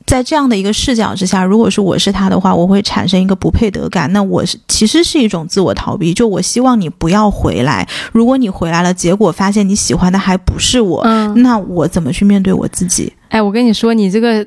[0.05, 4.13] 在这样的一个视角之下，如果是我是他的话，我会产生一个不配得感。
[4.13, 7.89] 那我是其实是一种自我逃避，就我希望你不要回来。
[8.13, 13.11] 如果你回来了，结果发现你喜欢的还不是我，嗯，那我怎么去面对我自己？
[13.29, 14.45] 哎，我跟你说，你这个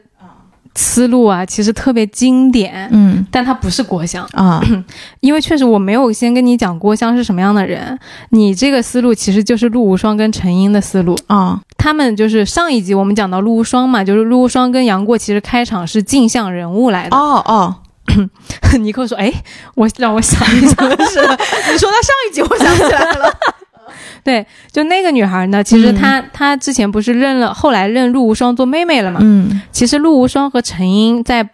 [0.76, 3.26] 思路啊，其实特别经典，嗯。
[3.32, 4.62] 但它不是郭襄，啊，
[5.22, 7.98] 因为确实我没有先跟你讲郭襄是什么样的人，
[8.30, 11.18] 你这个思路其实就是陆无双跟陈英的思路。
[11.28, 17.18] 啊，他们就是上一集我们讲到陆无双嘛，就是陆无双跟杨过其实开场是镜像人物来的。
[17.18, 17.76] 哦哦，
[18.80, 19.34] 尼克说：“哎，
[19.76, 20.70] 我让我想一想，
[21.08, 21.40] 是的，
[21.72, 23.34] 你说到上一集，我想起来了。
[24.24, 29.20] 对，就那个女孩呢，其实她、她之前不是认了，后来认陆无双做妹妹了嘛。
[29.22, 31.48] 嗯其实陆无双和陈英在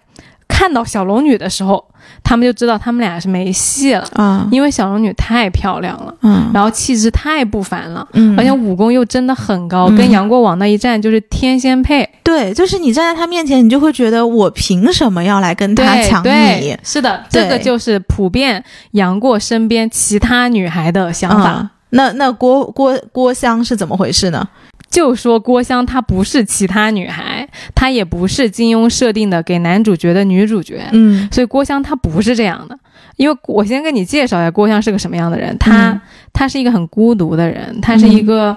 [0.48, 1.84] 看到小龙女的时候，
[2.24, 8.08] 他们就知道他们俩是没戏了，啊，因为小龙女太漂亮了，嗯然后气质太不凡了。
[8.14, 21.60] 嗯，而且武功又真的很高，嗯跟杨过往那一站就是天仙配，对，就是你站在他面前，你就会觉得我凭什么要来跟他抢你对？，是的，这个就是普遍杨过身边其他女孩的想法。
[21.62, 24.48] 嗯那那郭郭郭襄是怎么回事呢？
[24.90, 31.30] 就说郭襄她不是其他女孩，她也不是金庸设定的给男主角的女主角，嗯。
[31.32, 32.78] 所以郭襄她不是这样的。
[33.16, 36.02] 因为我先跟你介绍一下郭襄是个什么样的人，她、嗯。
[36.34, 38.56] 她是一个很孤独的人，她是一个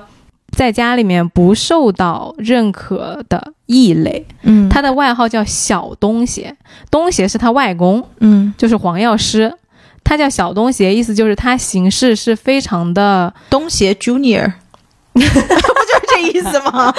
[0.57, 6.57] 在家里面不受到认可的异类，嗯，她的外号叫小东邪，
[6.91, 8.53] 东邪是她外公，嗯。
[8.59, 9.53] 就是黄药师。
[10.05, 14.53] 他叫小东邪，意思就是他行事是非常的，东邪 Junior，
[15.13, 16.95] 不就是这意思吗？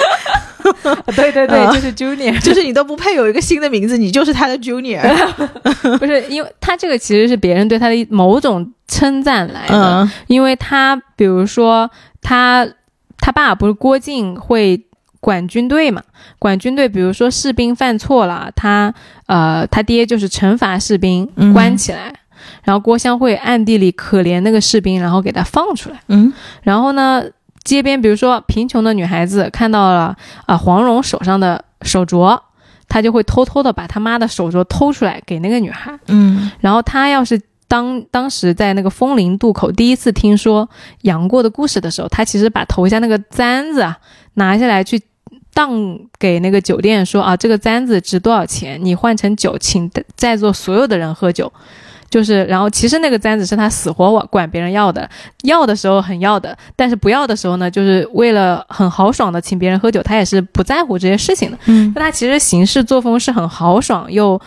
[1.14, 5.00] 对对对就是 junior，就是你都不配有一个新的名字，你就是他的 Junior。
[5.98, 11.88] 不是因为他这个其实是别人对他的一某种称赞来的，嗯因为他比如说
[12.20, 12.66] 他
[13.18, 14.84] 他爸不是郭靖会
[15.20, 16.02] 管军队嘛，
[16.40, 18.92] 管军队，比如说士兵犯错了，他
[19.26, 22.12] 呃他爹就是惩罚士兵嗯关起来，
[22.66, 26.00] 然后郭襄会暗地里可怜那个士兵，然后给他放出来。
[26.08, 27.22] 嗯然后呢，
[27.62, 32.36] 街边比如说贫穷的女孩子看到了啊、黄蓉手上的手镯，
[32.88, 35.96] 她就会偷偷的把他妈的手镯偷出来给那个女孩。
[36.08, 40.68] 嗯然后她要是当当时在那个枫林渡口第一次听说
[41.02, 43.96] 杨过的故事的时候，他其实把头下那个簪子啊
[44.34, 45.00] 拿下来去。
[45.54, 48.78] 当给那个酒店说啊，这个簪子值多少钱？
[48.84, 51.50] 你换成酒，请在座所有的人喝酒。
[52.08, 55.08] 就是，然后其实那个簪子是他死活管管别人要的，
[55.42, 61.58] 要的时候很要的，但是不要的时候呢，就是为了很豪爽的请别人喝酒，他也是不在乎这些事情的。
[61.66, 64.40] 嗯那他其实行事作风是很豪爽，又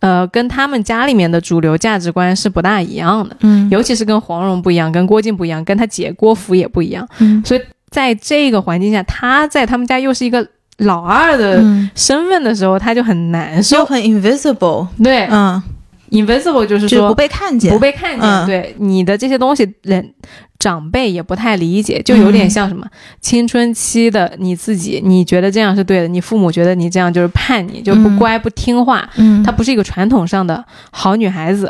[0.00, 7.06] 呃跟他们家里面的主流价值观是不大一样的，嗯尤其是跟黄蓉不一样，跟郭靖不一样，跟他姐郭芙也不一样。
[7.18, 7.42] 嗯
[7.88, 10.46] 在这个环境下，他在他们家又是一个
[10.78, 13.78] 老二的嗯，身份的时候，他就很难受。
[13.78, 15.62] 就很 invisible，对、嗯，
[16.10, 18.46] i n v i s i b l e 就是说就不被看见，不被看见，嗯。
[18.46, 20.14] 对你的这些东西，人
[20.58, 22.86] 长辈也不太理解，就有点像什么、
[23.20, 31.66] 青春期的你自己，你觉得这样是对的，你父母觉得你这样就是叛逆，就不嗯乖、不听话，嗯，她不是一个传统上的好女孩子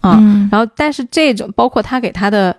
[0.00, 0.16] 啊。
[0.20, 0.48] 嗯。
[0.50, 2.56] 然后，但是这种包括他给她的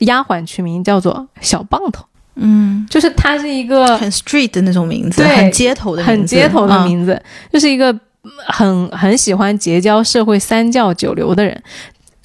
[0.00, 2.04] 丫鬟取名叫做小棒头，
[2.36, 6.84] 嗯，就是她是一个很 street 的那种名字，对很街头的名字，很街头的嗯。
[6.86, 7.20] 名字，
[7.52, 8.00] 就是一个嗯
[8.46, 11.62] 很很喜欢结交社会三教九流的人。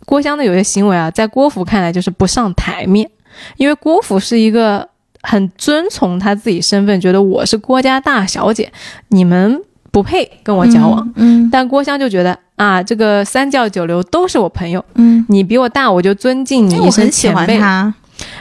[0.05, 3.09] 郭襄的有些行为啊，在郭芙看来就是不上台面，
[3.57, 4.89] 因为郭芙是一个
[5.21, 8.71] 很遵从他自己身份，觉得我是郭家大小姐，
[9.09, 11.13] 你们不配跟我交往。
[11.15, 17.59] 嗯但郭襄就觉得啊，这个三教九流都是我朋友，嗯，你比我大，我就尊敬你一声很喜欢前辈。
[17.59, 17.93] 他，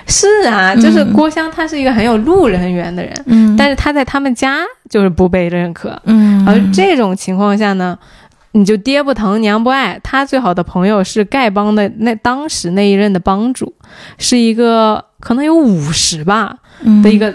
[0.09, 6.01] 是啊，就是郭襄，他是一个很有路人缘的人，嗯但是他在他们家就是不被认可。
[6.05, 7.97] 嗯，而这种情况下呢，
[8.53, 10.01] 你就爹不疼娘不爱。
[10.03, 13.75] 他最好的朋友是丐帮的那当时那一任的帮主，
[14.17, 16.57] 是一个可能有五十吧
[17.03, 17.35] 的一个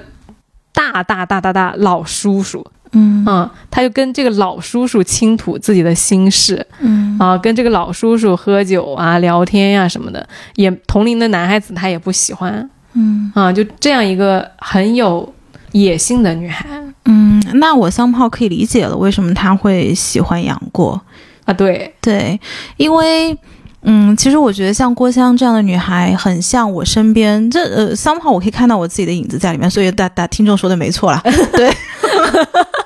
[0.74, 2.65] 大大大大大老叔叔。
[2.93, 10.27] 嗯嗯，他就跟这个老叔叔倾吐自己的心事嗯啊，跟这个老叔叔喝酒啊、聊天呀、什么的。
[10.55, 15.33] 也同龄的男孩子他也不喜欢嗯啊，就这样一个很有
[15.73, 16.67] 野性的女孩
[17.05, 21.01] 嗯，那我桑炮可以理解了，为什么他会喜欢杨过。
[21.45, 22.39] 啊，对，对，
[22.77, 23.37] 因为。
[23.85, 31.21] 嗯，其实我觉得像郭襄这样的女孩，很像我身边这呃，桑炮我可以看到我自己的影子在里面，所以大大听众说的没错啦。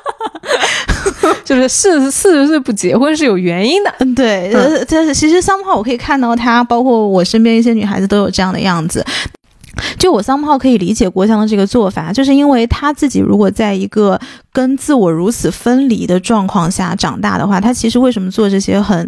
[1.46, 3.94] 就是四十四十岁不结婚是有原因的。
[4.00, 4.52] 嗯，对，
[4.90, 9.06] 但是其实桑炮我可以看到她，包括我身边一些女孩子都有这样的样子。
[10.00, 14.20] 就我桑炮可以理解郭襄的这个做法，就是因为他自己如果在一个
[14.52, 19.08] 跟自我如此分离的状况下长大的话，他其实为什么做这些很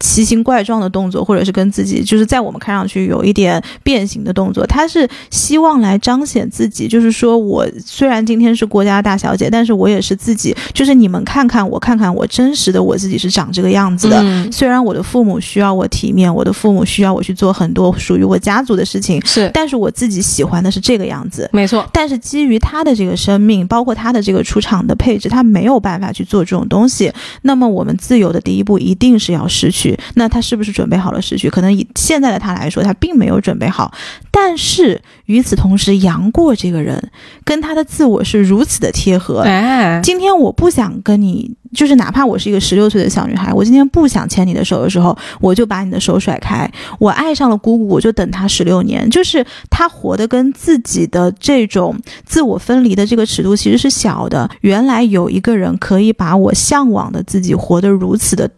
[0.00, 14.20] 奇形怪状的动作，或者是跟自己就是在我们看上去有一点变形的动作，他是希望来彰显自己，就是说我虽然今天是国家大小姐，但是我也是自己，就是你们看看我，看看我真实的我自己是长这个样子的。
[14.22, 21.48] 嗯，虽然我的父母需要我体面，我的父母需要我去做很多属于我家族的事情，是但是我自己喜欢的是这个样子。
[21.52, 21.86] 没错。
[21.92, 27.12] 但是基于他的这个生命，包括他的这个出场的配置，他没有办法去做这种东西。
[27.42, 29.89] 那么我们自由的第一步一定是要失去。
[30.14, 31.48] 那他是不是准备好了失去？
[31.48, 33.92] 可能以现在的他来说，他并没有准备好。
[34.30, 37.10] 但是与此同时，杨过这个人
[37.44, 39.40] 跟他的自我是如此的贴合。
[39.40, 46.70] 哎，今天我不想跟你就是哪怕我是一个十六岁的小女孩，我今天不想牵你的手的时候，我就把你的手甩开。
[46.98, 49.08] 我爱上了姑姑，我就等她十六年。
[49.10, 54.48] 就是他活得跟自己的这种自我分离的这个尺度其实是小的。
[54.60, 58.48] 原来有一个人可以把我向往的自己活得如此的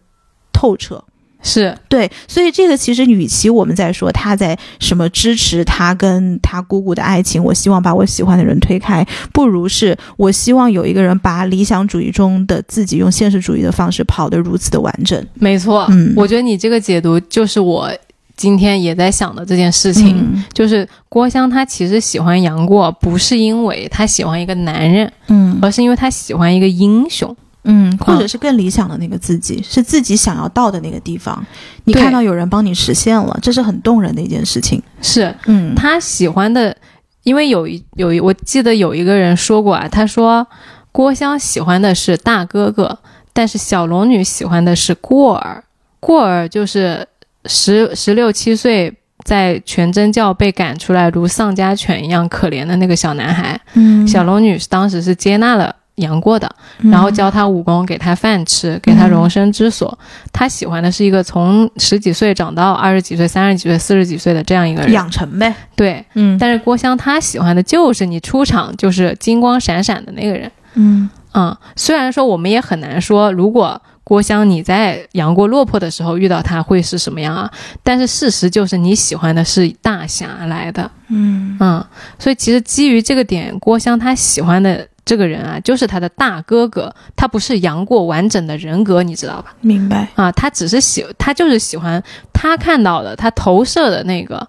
[0.53, 1.03] 透彻。
[1.43, 15.21] 是对，所以这个其实，与其我们在说他在什么支持他跟他姑姑的爱情，我希望把我喜欢的人推开，不如是我希望有一个人把理想主义中的自己用现实主义的方式跑得如此的完整。
[15.35, 17.91] 没错，嗯我觉得你这个解读就是我
[18.37, 27.37] 今天也在想的这件事情，嗯就是郭襄她其实喜欢杨过，不是因为她喜欢一个男人，嗯而是因为她喜欢一个英雄。
[27.65, 31.45] 嗯，或者是更理想的那个自己，是自己想要到的那个地方，
[31.85, 34.83] 你看到有人帮你实现了，这是很动人的一件事情。
[35.01, 36.77] 是嗯他喜欢的，
[37.23, 40.47] 因为有一有一，我记得有一个人说过啊，他说
[40.91, 42.99] 郭襄喜欢的是大哥哥，
[43.33, 45.65] 但是小龙女喜欢的是过儿。
[46.01, 47.07] 过儿就是
[47.47, 48.95] 十十六七岁。
[49.25, 56.51] 在全真教被赶出来，如丧家犬一样可怜的那个小男孩，嗯小龙女当时是接纳了杨过的，
[56.83, 59.97] 然后教他武功，给他饭吃，给他容身之所。
[60.33, 64.93] 他喜欢的是一个从十几岁长到二十几岁、三十几岁、四十几岁的这样一个人。
[64.93, 65.55] 养成呗。
[65.77, 70.51] 对，嗯但是郭襄他喜欢的就是你出场就是金光闪闪的那个人。
[70.75, 77.51] 嗯嗯，虽然说我们也很难说，如果郭襄你在杨过落魄的时候遇到他会是什么样啊？
[77.83, 80.91] 但是事实就是你喜欢的是大侠来的。
[81.09, 81.85] 嗯嗯，
[82.19, 89.55] 所以其实基于这个点，郭襄他喜欢的这个人啊，就是他的大哥哥，他不是杨过完整的人格，你知道吧？
[89.61, 90.09] 明白。
[90.15, 94.47] 啊，他只是喜，他就是喜欢他看到的，他投射的那个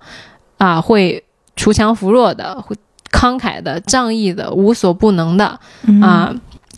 [0.57, 1.23] 啊，会
[1.55, 2.75] 锄强扶弱的，会
[3.11, 6.35] 慷慨的、仗义的、无所不能的嗯啊，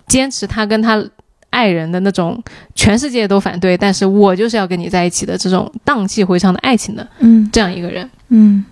[0.07, 1.03] 坚持他跟他
[1.49, 2.41] 爱人的那种
[2.76, 8.09] 全世界都反对，但是我就是要跟你在一起的这种荡气回肠的爱情的嗯这样一个人。
[8.30, 8.65] 嗯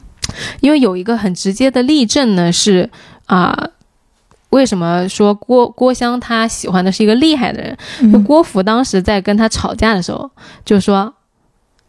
[0.62, 2.90] 因为有一个很直接的例证呢，是
[3.26, 3.58] 啊、
[4.54, 7.76] 为什么说郭郭襄她喜欢的是一个厉害的人？
[8.12, 10.30] 就嗯郭芙当时在跟他吵架的时候，
[10.64, 11.12] 就说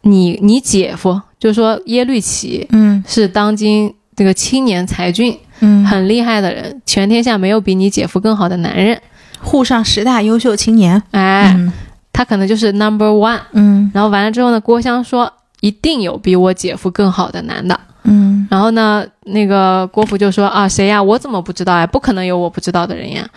[0.01, 8.99] 你你姐夫，就说耶律齐嗯是当今这个青年才俊，嗯，很厉害的人，全天下没有比你姐夫更好的男人。
[9.41, 11.01] 沪上十大优秀青年。
[11.11, 11.71] 哎，嗯
[12.11, 13.39] 他可能就是 number one。
[13.51, 17.79] 嗯然后完了之后呢，郭襄说一定有比我姐夫更好的男的。
[18.05, 21.01] 嗯然后呢，那个郭芙就说啊，谁呀？
[21.01, 21.85] 我怎么不知道呀？
[21.85, 23.27] 不可能有我不知道的人呀！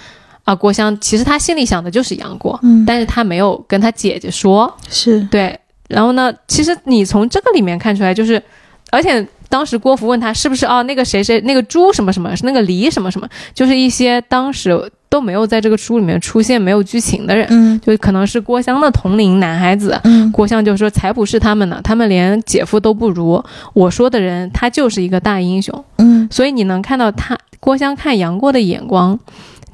[0.44, 4.72] 啊，郭襄其实他心里想的就是杨过，嗯，但是他没有跟他姐姐说。
[4.88, 5.58] 是对，
[5.88, 8.42] 然后呢，其实你从这个里面看出来，就是，
[8.90, 19.98] 而且当时郭芙问他是不是哦，那个谁谁那个猪什么什么，是那个梨什么什么，就是一些当时都没有在这个书里面出现、没有剧情的人，嗯就可能是郭襄的同龄男孩子。
[20.04, 23.42] 嗯郭襄就说：“才不是他们呢，他们连姐夫都不如。
[23.72, 25.84] 我说的人，他就是一个大英雄。
[25.96, 29.18] 嗯所以你能看到他郭襄看杨过的眼光，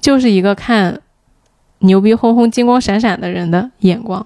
[0.01, 1.01] 就是一个看
[1.81, 4.25] 牛逼哄哄、金光闪闪的人的眼光。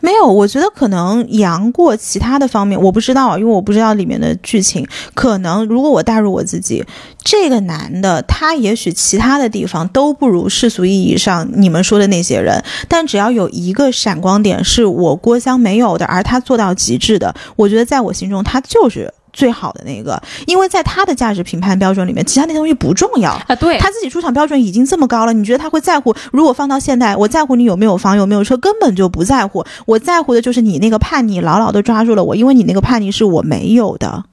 [0.00, 4.86] 没有，我觉得可能杨过其他的方面我不知道，因为我不知道里面的剧情。
[5.14, 6.84] 可能如果我代入我自己，
[7.22, 23.32] 这个男的他也许其他的地方都不如世俗意义上你们说的那些人，但只要有一个闪光点是我郭襄没有的，而他做到极致的，我觉得在我心中他就是最好的那个，因为在他的价值评判标准里面，其他那些东西不重要。
[23.32, 26.14] 啊，对，他自己出场标准已经这么高了，你觉得他会在乎？
[26.32, 29.62] 如果放到现代，我在乎你有没有房有没有车，根本就不在乎。
[29.84, 34.24] 我在乎的就是你那个叛逆牢牢的抓住了我，因为你那个叛逆是我没有的。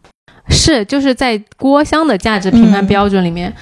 [0.48, 3.54] 是就是在郭襄的价值评判嗯标准里面，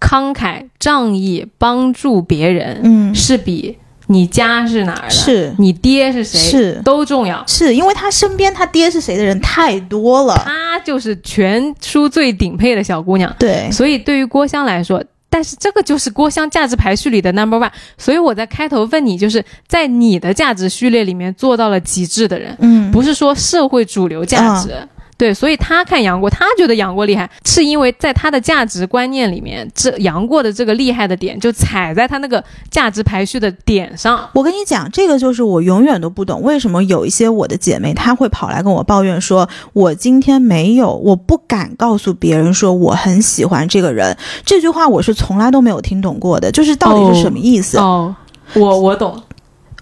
[0.00, 3.76] 慷慨、仗义、帮助别人，嗯，是比
[4.08, 7.42] 你家是哪儿的，是你爹是谁是都重要。
[7.46, 10.34] 是，因为他身边他爹是谁的人太多了。
[10.44, 15.02] 她就是全书最顶配的小姑娘，对，所以对于郭襄来说。
[15.30, 24.70] 但是这个就是郭襄价值排序里的 number one，所以我在开头问你，就是在你的价值序列里面做到了极致的人，嗯，不是说社会主流价值。
[25.18, 34.30] 对，所以他看杨过，他觉得杨过厉害，是因为在他的价值观念里面，这杨过的这个厉害的点就踩在他那个价值排序的点上。
[34.32, 44.16] 我跟你讲，这个就是我永远都不懂，为什么有一些我的姐妹她会跑来跟我抱怨说，我今天没有，我不敢告诉别人说我很喜欢这个人。
[44.44, 47.78] 这句话我是从来都没有听懂过的，就是到底是什么意思？
[47.78, 48.14] 哦，
[48.54, 49.20] 我我懂，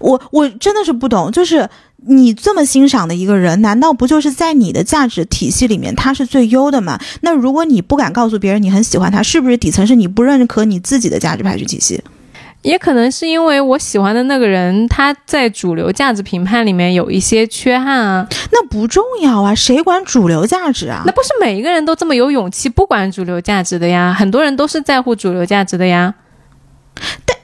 [0.01, 1.69] 我我真的是不懂，就是
[2.09, 6.99] 你这么欣赏的一个人，难道不就是在你的价值体系里面他是最优的吗？
[7.23, 12.03] 那如果你不敢告诉别人你很喜欢他，是不是底层是你不认可你自己的价值排序体系？
[12.63, 18.27] 也可能是因为我喜欢的那个人他在主流价值评判里面有一些缺憾啊。
[18.51, 21.03] 那不重要啊，谁管主流价值啊？
[21.07, 24.13] 那不是每一个人都这么有勇气不管主流价值的呀？
[24.19, 26.15] 很多人都是在乎主流价值的呀。
[27.25, 27.37] 但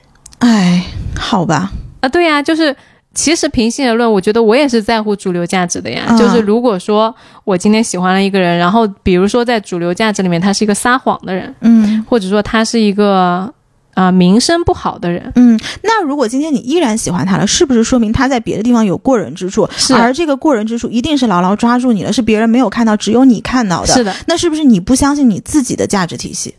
[0.50, 0.86] 哎，
[1.16, 2.74] 好吧，啊，对呀，就是
[3.14, 6.04] 其实平心而论，我觉得我也是在乎主流价值的呀。
[6.08, 13.52] 嗯就是如果说我今天喜欢了一个人，然后比如说在主流价值里面他是一个撒谎的人，嗯或者说他是一个
[13.94, 15.60] 啊、名声不好的人，嗯。
[15.82, 19.68] 那如果今天你依然喜欢他了，是不是说明他在别的地方有过人之处？
[19.76, 23.88] 是而这个过人之处一定是牢牢抓住你了，是别人没有看到，只有你看到的。
[23.88, 26.54] 是的，那是不是你不相信你自己的价值体系？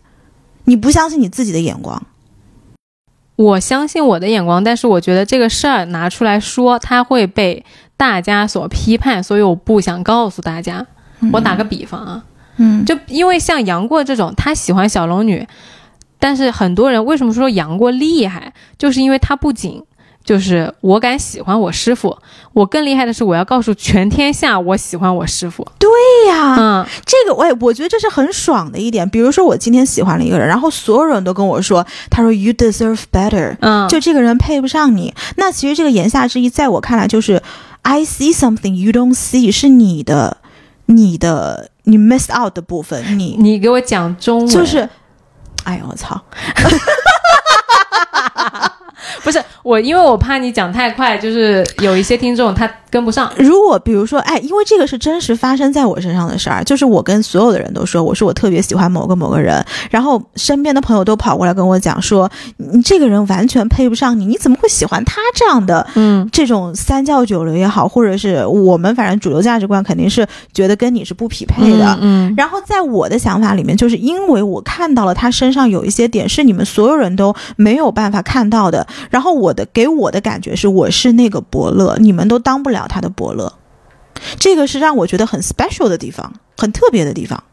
[0.65, 2.01] 你不相信你自己的眼光？
[3.35, 7.65] 我相信我的眼光，但是我觉得这个事儿拿出来说，它会被
[7.97, 10.85] 大家所批判，所以我不想告诉大家。
[11.31, 12.23] 我打个比方啊，
[12.57, 15.47] 嗯，就因为像杨过这种，他喜欢小龙女，
[16.19, 19.83] 但是很多人为什么说杨过厉害，就是因为他不仅
[20.23, 22.17] 就是我敢喜欢我师傅，
[22.53, 25.67] 我更厉害的是我要告诉全天下我喜欢我师傅。
[25.77, 25.89] 对
[26.29, 29.07] 呀、嗯，这个我也我觉得这是很爽的一点。
[29.09, 35.13] 比如说我今天喜欢了一个人，然后所有人都跟我说，他说 you deserve better，嗯，就这个人配不上你。
[35.35, 37.41] 那其实这个言下之意，在我看来就是
[37.81, 40.37] I see something you don't see，是你的
[40.85, 44.87] 你的你 miss out 的部分，你你给我讲中文，就是。
[45.65, 46.21] 哎呀，我操！
[49.23, 53.31] 不是我，因为我怕你讲太快，就是有一些听众他跟不上。
[53.37, 65.85] 如果比如说，哎，因为这个是真实发生在我身上的事儿，就是我跟所有的人都说，我说我特别喜欢某个某个人，然后身边的朋友都跑过来跟我讲说，你这个人完全配不上你，你怎么会喜欢他这样的？
[65.95, 71.97] 嗯这种三教九流也好，或者是我们反正主流价值观肯定是觉得跟你是不匹配的。
[72.01, 83.53] 嗯然后在我的想法里面，就是因为我看到了他身上有一些点是你们所有人都没有办法看到的，然后我的给我的感觉是我是那个伯乐，你们都当不了他的伯乐，
[84.39, 87.43] 这个是让我觉得很 special 的地方，很特别的地方。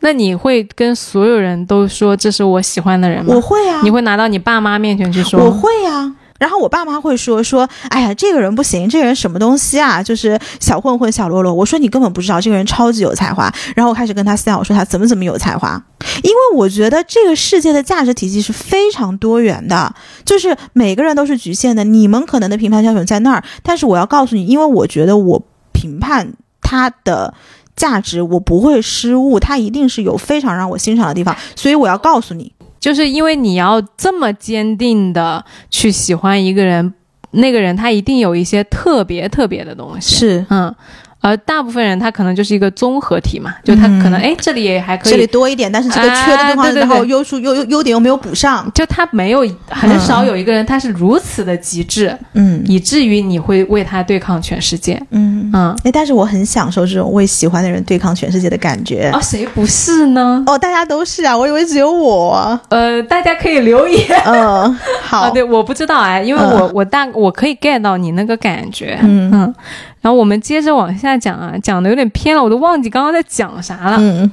[0.00, 3.34] 那你会跟所有人都说这是我喜欢的人吗？
[3.34, 5.44] 我会啊，你会拿到你爸妈面前去说？
[5.44, 11.52] 我会呀、然后我爸妈会说说，哎呀，这个人不行，这个人什么东西啊，就是小混混、小喽啰。
[11.52, 13.52] 我说你根本不知道，这个人超级有才华。
[13.74, 15.82] 然后我开始跟他私聊，我说他怎么怎么有才华，
[16.22, 21.84] 因为我觉得这个世界的价值体系是非常多元的，就是每个人都是局限的。
[21.84, 27.34] 你们可能的评判标准在那儿，但是我要告诉你，因为我觉得我评判他的。
[27.76, 36.94] 价值我不会失误，他一定是有非常让我欣赏的地方，所以我要告诉你，就是因为你要这么坚定的去喜欢一个人，
[37.32, 40.16] 那个人他一定有一些特别特别的东西。
[40.16, 40.74] 是嗯，
[41.20, 45.26] 而大部分人他可能就是一个综合体嘛，就他可能哎、这里也还可以这里以。
[45.26, 48.70] 多一点，但是这个缺的地方，啊对对对然后优处优优优点又没有补上。
[48.74, 55.00] 就他没有很少有一个人，他是如此的极致，嗯以至于你会为他对抗全世界。
[55.10, 59.10] 嗯，嗯，哎，但是我很享受这种为喜欢的人对抗全世界的感觉。
[59.12, 60.42] 啊，谁不是呢？
[60.46, 62.58] 哦，大家都是啊，我以为只有我。
[62.68, 64.06] 呃，大家可以留言。
[64.24, 69.54] 嗯， 好，啊，对，我不知道哎，因为我、我大我可以 get 到你那个感觉，嗯嗯，
[70.00, 73.96] 然后我们接着往下讲啊，讲的有点偏了，我都忘记刚刚在讲啥了。
[73.98, 74.30] 嗯，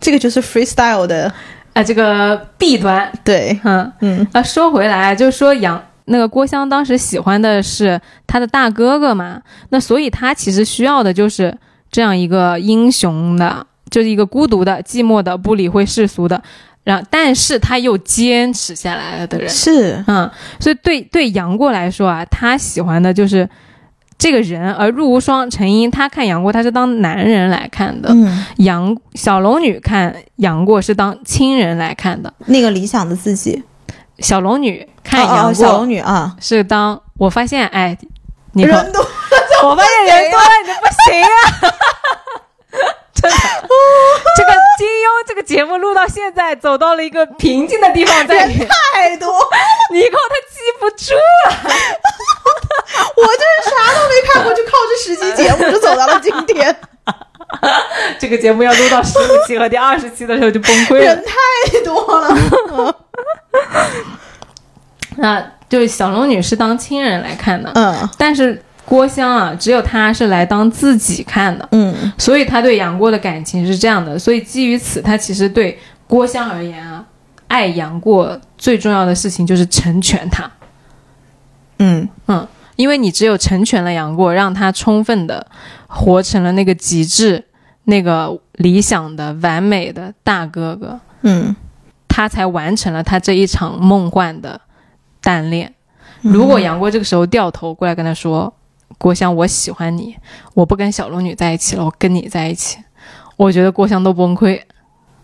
[0.00, 1.32] 这个就是 freestyle 的，
[1.72, 9.40] 啊，这个弊端，对，嗯嗯啊，说回来，就是说杨那个郭襄当时喜欢的是他的大哥哥嘛，
[9.70, 11.56] 那所以他其实需要的就是
[11.90, 16.42] 这样一个英雄的，就是一个孤独的、寂寞的、不理会世俗的，
[16.84, 19.48] 然后但是他又坚持下来了的人。
[19.48, 20.28] 是，嗯，
[20.58, 23.48] 所以对对杨过来说啊，他喜欢的就是
[24.22, 33.60] 这个人，而陆无双陈英他看杨过他是当男人来看的，嗯，杨小龙女看杨过是当亲人来看的，那个理想的自己，
[34.20, 37.98] 小龙女看哦哦杨过小龙女啊，是当我发现哎，
[38.52, 39.02] 你人多，
[39.68, 41.74] 我发现人多了你不行啊。
[43.14, 43.36] 真的，
[44.36, 48.58] 这个金庸这个节目录到现在，走到了一个平静的地方，在你
[48.92, 49.28] 太多，
[49.92, 51.52] 你以后他记不住了。
[53.16, 56.74] 我就是啥都没看过，就靠这十期节目就走到了今天，
[58.18, 61.00] 这个节目要录到十五期和第二十期的时候就崩溃了。
[61.00, 61.24] 人。
[61.24, 62.94] 太多了，
[65.16, 68.08] 那就是小龙女是当亲人来看的，嗯。
[68.18, 74.18] 但是郭襄啊，只有他是来当自己看的，嗯所以他对杨过的感情是这样的。
[74.18, 77.04] 所以基于此，他其实对郭襄而言啊，
[77.48, 80.50] 爱杨过最重要的事情就是成全他。
[81.78, 85.46] 嗯嗯，因为你只有成全了杨过，让他充分的
[85.86, 87.44] 活成了那个极致、
[87.84, 91.54] 那个理想的、完美的大哥哥，嗯
[92.08, 94.60] 他才完成了他这一场梦幻的
[95.22, 95.72] 单恋。
[96.20, 98.52] 如果杨过这个时候掉头过来跟他说
[99.02, 100.14] ：“郭襄，我喜欢你，
[100.54, 102.78] 我不跟小龙女在一起了，我跟你在一起。”
[103.36, 104.60] 我觉得郭襄都崩溃。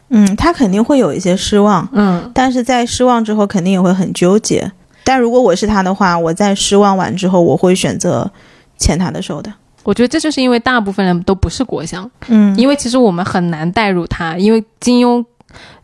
[0.09, 4.69] 嗯，他肯定会有一些失望，嗯，但是在失望之后肯定也会很纠结。
[5.05, 8.29] 但如果我是他的话，我在失望完之后，我会选择
[8.77, 9.53] 牵他的手的。
[9.85, 15.25] 我觉得这就是因为大部分人都不是郭襄，嗯，因为其实我们很难代入他，因为金庸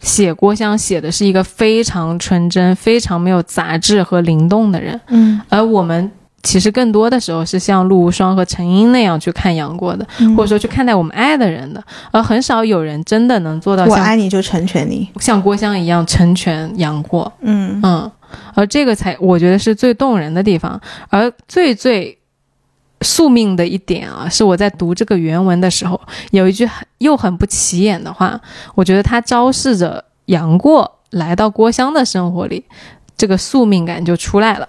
[0.00, 6.10] 写郭襄写的是一个非常纯真、非常没有杂质和灵动的人，嗯，而我们
[6.44, 11.82] 其实更多的时候是像陆无双和陈英那样去看杨过的，嗯或者说去看待我们爱的人的，
[12.12, 15.08] 而很少有人真的能做到我爱你就成全你。
[15.18, 17.32] 像郭襄一样成全杨过。
[17.40, 18.12] 嗯嗯，
[18.54, 20.78] 而这个才我觉得是最动人的地方，
[21.08, 22.16] 而最最
[23.00, 25.98] 宿命的一点啊，是我在读这个原文的时候，
[26.30, 28.38] 有一句很又很不起眼的话，
[28.74, 32.62] 我觉得它昭示着杨过来到郭襄的生活里，
[33.16, 34.68] 这个宿命感就出来了。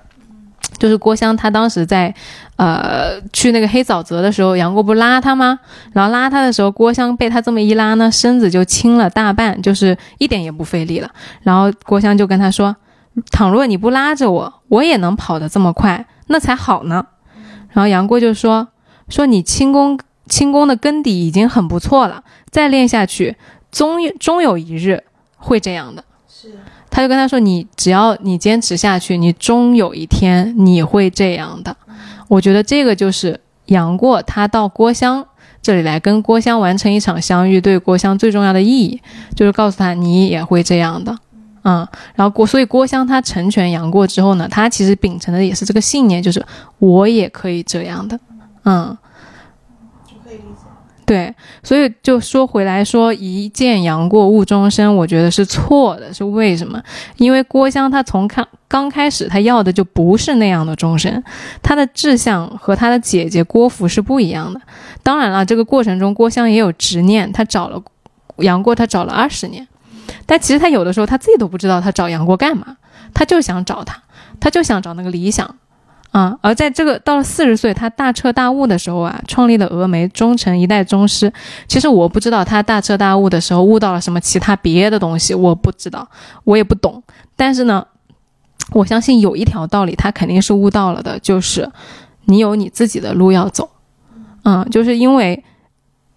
[0.78, 2.14] 就是郭襄，他当时在，
[2.58, 5.60] 呃，去那个黑沼泽的时候，杨过不拉他吗？
[5.94, 11.10] 然后拉他的时候，郭襄被他这么一拉呢，身子就轻了大半，就是一点也不费力了。
[11.42, 12.76] 然后郭襄就跟他说
[13.32, 17.06] ：“倘若你不拉着我，我也能跑得这么快，那才好呢。”
[17.72, 18.68] 然后杨过就说
[19.10, 23.38] ：“说你轻功轻功的根底已经很不错了，再练下去，
[23.72, 25.04] 终有终有一日
[25.38, 26.58] 会这样的。”是，
[26.96, 31.76] 他就跟他说：“你只要你坚持下去，你终有一天你会这样的。”
[32.30, 35.22] 我觉得这个就是杨过他到郭襄
[35.62, 39.02] 这里来跟郭襄完成一场相遇，对郭襄最重要的意义
[39.36, 41.14] 就是告诉他你也会这样的。
[41.66, 41.86] 嗯，
[42.16, 46.42] 然后郭所以郭襄他成全杨过之后呢，他其实秉承的也是这个信念，就是
[46.80, 48.18] 我也可以这样的。
[48.64, 48.98] 嗯，
[51.06, 51.32] 对，
[51.62, 56.82] 所以就说回来说，一见杨过误终身，我觉得是错的，是为什么？
[57.18, 61.24] 因为郭襄她从看刚开始，她要的就不是那样的终身，
[61.62, 64.60] 她的志向和她的姐姐郭芙是不一样的。
[65.04, 67.80] 当然了，这个过程中郭襄也有执念，她找了
[68.38, 69.68] 杨过，他找了二十年，
[70.26, 72.78] 但其实她有的时候她自己都不知道她找杨过干嘛，
[73.14, 74.02] 她就想找他，
[74.40, 75.56] 她就想找那个理想。
[76.16, 81.30] 啊、而在这个到了四十岁，他大彻大悟的时候啊，创立了峨眉，终成一代宗师。
[81.68, 86.08] 其实我不知道他大彻大悟的时候悟到了什么其他别的东西，我不知道，
[86.46, 87.04] 我也不懂。
[87.36, 87.86] 但是呢，
[88.72, 91.70] 我相信有一条道理，他肯定是悟到了的，就是
[92.28, 93.70] 你有你自己的路要走。
[94.46, 95.44] 嗯，就是因为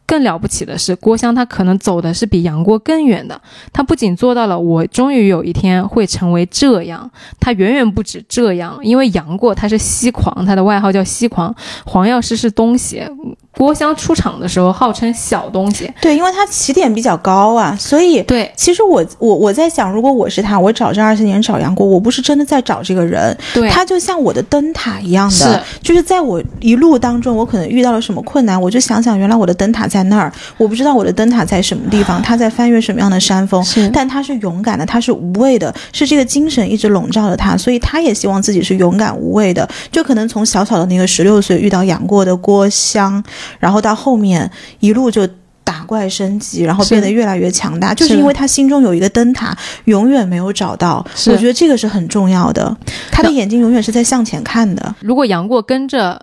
[0.09, 3.39] 更了不起的是，郭襄他可能走的是比杨过更远的。
[3.75, 8.79] 他不仅做到了我终于有一天会成为这样，他远远不止这样。
[8.83, 11.55] 因为杨过他是西狂，他的外号叫西狂，
[11.85, 13.07] 黄药师是东邪。
[13.53, 39.69] 郭襄出场的时候号称小东邪，对，因为他起点比较高啊，所以对其实我我我在想，如果我是他，我找这二十年找杨过，我不是真的在找这个人，对，他就像我的灯塔一样的是，就是在我一路当中，我可能遇到了什么困难，我就想想原来我的灯塔在那儿，我不知道我的灯塔在什么地方，他在翻越什么样的山峰，但他是勇敢的，他是无畏的，是这个精神一直笼罩着他，所以他也希望自己是勇敢无畏的。
[39.91, 43.23] 就可能从小小的那个十六岁遇到杨过的郭襄，
[43.59, 45.29] 然后到后面一路就。
[45.65, 51.07] 打怪升级，然后变得越来越强大，就是是因为他心中有一个灯塔，永远没有找到。
[51.27, 52.75] 我觉得这个是很重要的。
[53.13, 54.95] 他的眼睛永远是在向前看的。
[55.01, 56.19] 如果杨过跟着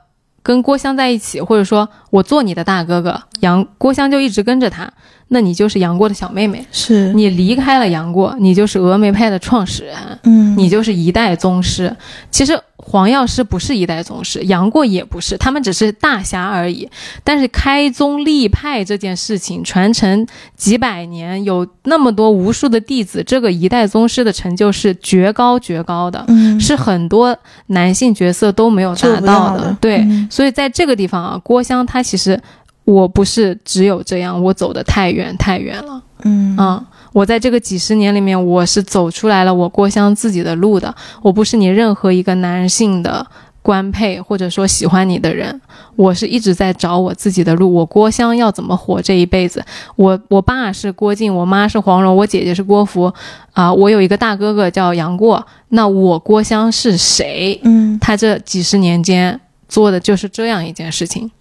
[0.46, 4.88] 跟郭襄在一起，或者说我做你的大哥哥，杨郭襄就一直跟着他，
[5.30, 6.64] 那你就是杨过的小妹妹。
[6.72, 11.96] 是你离开了杨过，你就是峨眉派的创始人，嗯，你就是一代宗师。
[12.30, 12.56] 其实
[12.88, 16.88] 黄药师不是一代宗师，杨过也不是，他们只是大侠而已。
[17.24, 20.26] 但是开宗立派这件事情，传承
[20.56, 27.36] 几百年，有那么多无数的弟子，这个一代宗师的成就是绝高绝高的，嗯是很多
[27.68, 29.64] 男性角色都没有达到的。
[29.64, 32.40] 的对，嗯所以在这个地方啊，郭襄她其实。
[32.86, 36.00] 我不是只有这样，我走得太远太远了。
[36.22, 40.93] 嗯嗯，我在这个几十年里面，我是走出来了我郭襄自己的路的。
[41.22, 43.26] 我不是你任何一个男性的
[43.61, 45.61] 官配，或者说喜欢你的人，
[45.95, 47.74] 我是一直在找我自己的路。
[47.74, 49.63] 我郭襄要怎么活这一辈子？
[49.95, 53.13] 我我爸是郭靖，我妈是黄蓉，我姐姐是郭芙，
[53.53, 55.47] 啊、我有一个大哥哥叫杨过。
[55.70, 57.57] 那我郭襄是谁？
[57.63, 59.39] 嗯他这几十年间
[59.70, 61.32] 做的就是这样一件事情，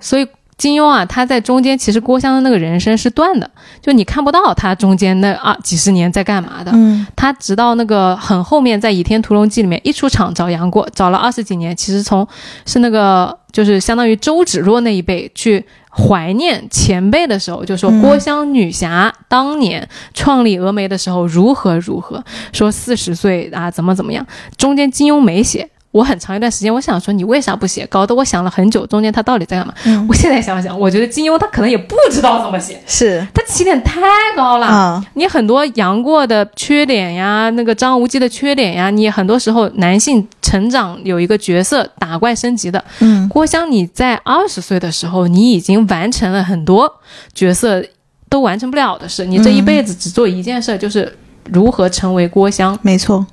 [0.00, 0.26] 所以
[0.58, 3.48] 金庸啊，他在中间其实郭襄的那个人生是断的，
[3.80, 6.72] 就你看不到他中间那啊几十年在干嘛的。
[6.74, 12.26] 嗯他直到那个很后面，在《倚天屠龙记》里面一出场找杨过，找了二十几年，其实从
[12.66, 25.68] 是那个就是相当于周芷若那一辈去怀念前辈的时候，就说嗯郭襄女侠当年创立峨眉的时候如何如何，说四十岁啊怎么怎么样，中间金庸没写。
[25.90, 27.86] 我很长一段时间，我想说你为啥不写？
[27.86, 29.72] 搞得我想了很久，中间他到底在干嘛？
[29.86, 34.00] 嗯我现在想想，我觉得金庸他可能也不知道怎么写，是他起点太
[34.36, 34.66] 高了。
[34.66, 42.84] 啊你很多杨过的缺点呀，那个张无忌的缺点呀，你很多时候男性成长有一个角色打怪升级的。
[43.00, 46.92] 嗯郭襄你在二十岁的时候，你已经完成了很多
[47.32, 47.82] 角色
[48.28, 51.16] 都完成不了的事，你这一辈子只做一件事，就是
[51.50, 52.78] 如何成为郭襄。
[52.82, 53.26] 没错，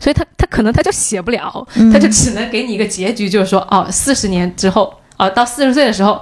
[0.00, 1.92] 所以他他可能他就写不了，嗯。
[1.92, 6.20] 他就只能给你一个结局，就是说哦，四十年之后，哦，到四十岁的时候，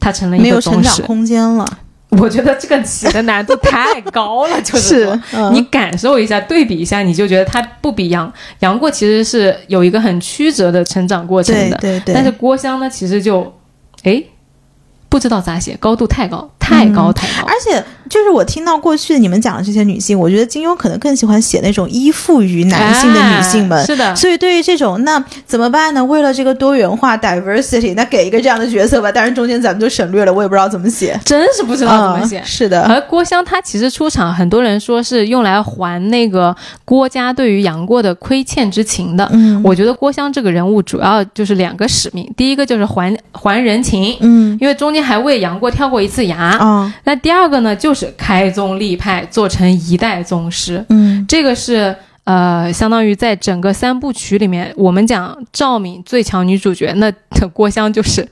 [0.00, 0.60] 他成了一个没有。
[0.60, 1.66] 成长空间了，
[2.10, 5.54] 我觉得这个写的难度太高了， 就是说嗯。
[5.54, 13.52] 你感受一下，对比一下，你就觉得他不比杨杨过其实是有一个很曲折的成长过程的，对对对，但是郭襄呢，其实就
[14.04, 14.22] 哎
[15.10, 17.14] 不知道咋写，高度太高，太高嗯。
[17.14, 17.46] 太高。
[17.46, 23.78] 而且就是我听到过去你们讲的这些女性，我觉得金庸可能更喜欢写那种依附于男性的女性们。
[23.78, 26.04] 哎是的，所以对于这种，那怎么办呢？
[26.04, 29.10] 为了这个多元化 diversity，那给一个这样的角色吧。
[29.12, 31.18] 但是中间咱们就省略了，我也不知道怎么写。
[31.24, 32.44] 真是不知道怎么写嗯。
[32.44, 36.54] 是的，而郭襄她其实出场，很多人说是用来还那个
[36.84, 39.28] 郭家对于杨过的亏欠之情的。
[39.32, 46.38] 嗯我觉得郭襄这个人物主要就是两个使命，第一个就是还还人情，嗯因为中间还为杨过跳过一次崖。
[46.38, 50.84] 啊那第二个呢，就是开宗立派，做成一代宗师。
[50.88, 51.94] 嗯这个是
[52.24, 57.10] 呃，相当于在整个三部曲里面，我们讲赵敏最强女主角，那
[57.54, 58.28] 郭襄就是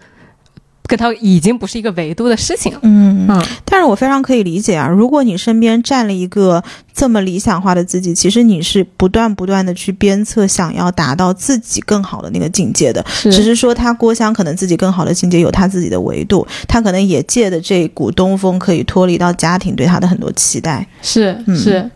[0.87, 2.78] 跟他已经不是一个维度的事情了。
[2.82, 3.26] 嗯。
[3.28, 6.62] 嗯，但是我非常可以理解啊，如果你身边站了一个
[6.93, 13.05] 这么理想化的自己，其实你是不断不断的去鞭策，想要达到自己更好的那个境界的。
[13.22, 20.87] 只是是说他郭襄可能自己更好的境界有他自己的维度，他可能也借的这股东风可以脱离到家庭对他的很多期待。
[21.03, 21.91] 是嗯是。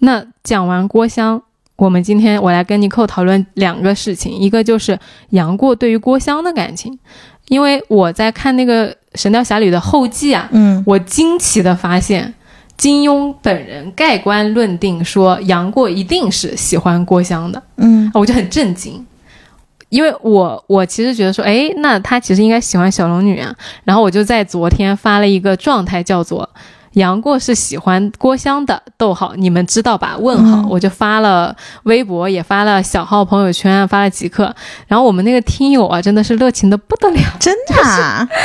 [0.00, 1.40] 那讲完郭襄，
[1.76, 4.98] 我们今天我来跟尼寇讨论两个事情，一个就是
[5.30, 6.98] 杨过对于郭襄的感情，
[7.48, 12.34] 因为我在看那个《神雕侠侣》的后记啊，嗯我惊奇的发现，
[12.76, 19.04] 金庸本人盖棺论定说杨过一定是喜欢郭襄的，嗯我就很震惊。
[19.88, 23.54] 因为我我其实觉得说，哎，那他其实应该喜欢小龙女啊。
[23.84, 26.48] 然后我就在昨天发了一个状态，叫做
[26.96, 30.16] “杨过是喜欢郭襄的”，逗号，你们知道吧？
[30.18, 34.54] 问号，嗯我就发了微博，也发了小号朋友圈，发了极客。
[34.86, 38.28] 然后我们那个听友啊，真的是热情的不得了，真的、啊？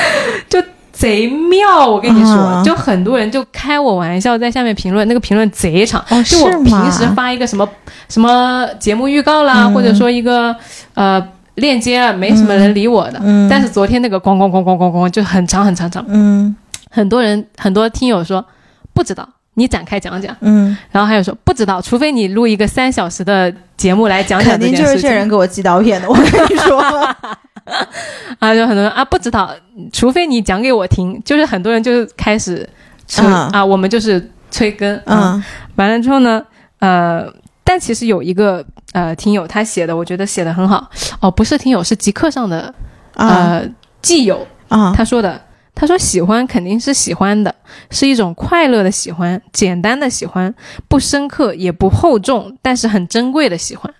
[0.91, 5.99] 贼妙，我跟你说，啊就很多人就开我玩笑，在下面评论，那个评论贼长。
[6.09, 7.67] 哦，就我是平时发一个什么
[8.07, 10.55] 什么节目预告啦，嗯或者说一个
[10.93, 11.19] 呃
[11.55, 13.19] 链接啊，没什么人理我的。
[13.23, 16.55] 嗯但是昨天那个咣咣咣咣咣咣就很长很长长，嗯
[16.91, 18.45] 很多人很多听友说
[18.93, 20.35] 不知道，你展开讲讲。
[20.41, 25.01] 嗯，然后还有说不知道，除非你录一个三小时的节目来讲讲肯定这件事情。
[25.01, 26.79] 就是这人给我寄刀片的，我跟你说。
[28.39, 29.51] 啊，就很多人啊不知道，
[29.93, 32.67] 除非你讲给我听，就是很多人就是开始
[33.07, 33.33] 催、嗯。
[33.49, 35.33] 啊，我们就是催更，啊。
[35.35, 35.43] 嗯
[35.75, 36.43] 完了之后呢，
[36.79, 37.25] 呃，
[37.63, 40.89] 但其实有一个呃听友他写的，我觉得写的很好。
[41.21, 42.73] 哦，不是听友，是极客上的
[43.13, 43.27] 啊。
[43.27, 43.65] 呃
[44.01, 44.93] 基友，啊。
[44.95, 45.39] 他说的，
[45.81, 47.53] 他说喜欢肯定是喜欢的，
[47.89, 50.53] 是一种快乐的喜欢，简单的喜欢，
[50.87, 53.91] 不深刻也不厚重，但是很珍贵的喜欢。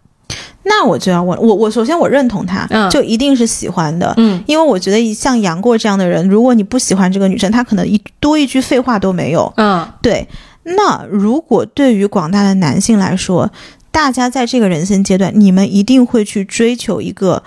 [0.62, 4.14] 那我就要问我，我首先我认同他，嗯就一定是喜欢的。
[4.18, 9.52] 嗯，因为我觉得像杨过这样的人，如果你不喜欢这个女生，她可能一多一句废话都没有。
[9.58, 10.28] 嗯，对，
[10.62, 13.52] 那如果对于广大的男性来说，
[13.90, 17.42] 大家在这个人生阶段，你们一定会去追求一个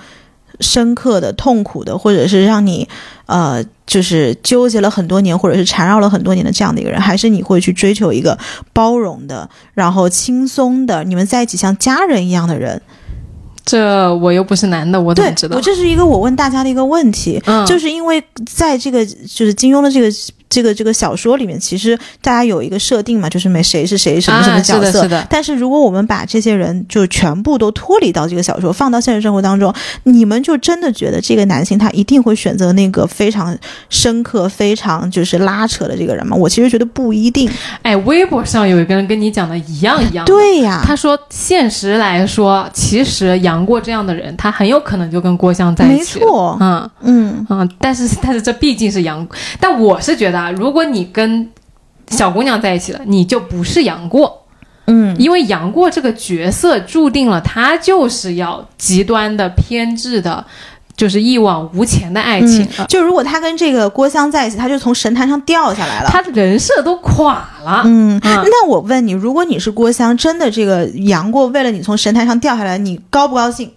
[0.59, 2.89] 深刻的、痛苦的，或者是让你
[3.27, 8.39] 呃，就是纠结了很多年，或者是缠绕了很多年的这样的一个人，还是你会去追求一个
[8.73, 12.81] 包容的，然后轻松的，你们在一起像家人一样的人？
[13.65, 15.63] 这我又不是男的，我怎么知，道我？
[15.63, 17.43] 这是一个我问大家的一个问题。
[17.47, 20.11] 嗯，就是因为在这个就是金庸的这个
[20.55, 24.87] 这个这个小说里面，其实大家有一个设定嘛，就是每谁是谁什么什么啊角色。
[24.87, 29.75] 是的是的但是如果我们把这些人就全部都脱离到这个小说，放到现实生活当中，
[30.05, 33.57] 你们就真的觉得这个男性他一定会选择那个非常
[33.91, 36.37] 深刻、非常就是拉扯的这个人吗？
[36.37, 37.51] 我其实觉得不一定。
[37.83, 40.25] 哎，微博上有一个人跟你讲的一样一样。
[40.25, 46.27] 对呀，他说，现实来说，其实杨过这样的人，他很有可能就跟郭襄在一没起没。
[46.27, 49.27] 错，嗯嗯嗯，但是但是这毕竟是杨，
[49.59, 51.49] 但我是觉得啊，如果你跟
[52.09, 54.47] 小姑娘在一起了，你就不是杨过，
[54.87, 60.45] 嗯因为杨过这个角色注定了他就是要极端的偏执的，
[60.95, 62.69] 就是一往无前的爱情。
[62.79, 66.11] 嗯，就如果他跟这个郭襄在一起，他就从神坛上掉下来了。
[66.11, 67.83] 他的人设都垮了。
[67.87, 73.73] 嗯，嗯那我问你，如果你是郭襄，真的这个杨过为了你从神坛上掉下来，你高不高兴？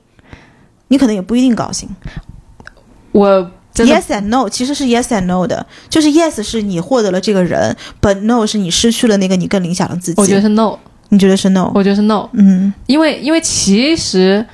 [0.90, 1.88] 你可能也不一定高兴。
[3.12, 3.52] 我
[3.86, 10.22] Yes and no 其实是 yes and no 的，就是 yes 是你获得了这个人，but no 是你失去了那个你更理想的自己。
[10.22, 10.78] 我觉得是 no，
[11.10, 11.72] 你觉得是 no？
[11.76, 14.46] 我觉得是 no，嗯因为因为其实。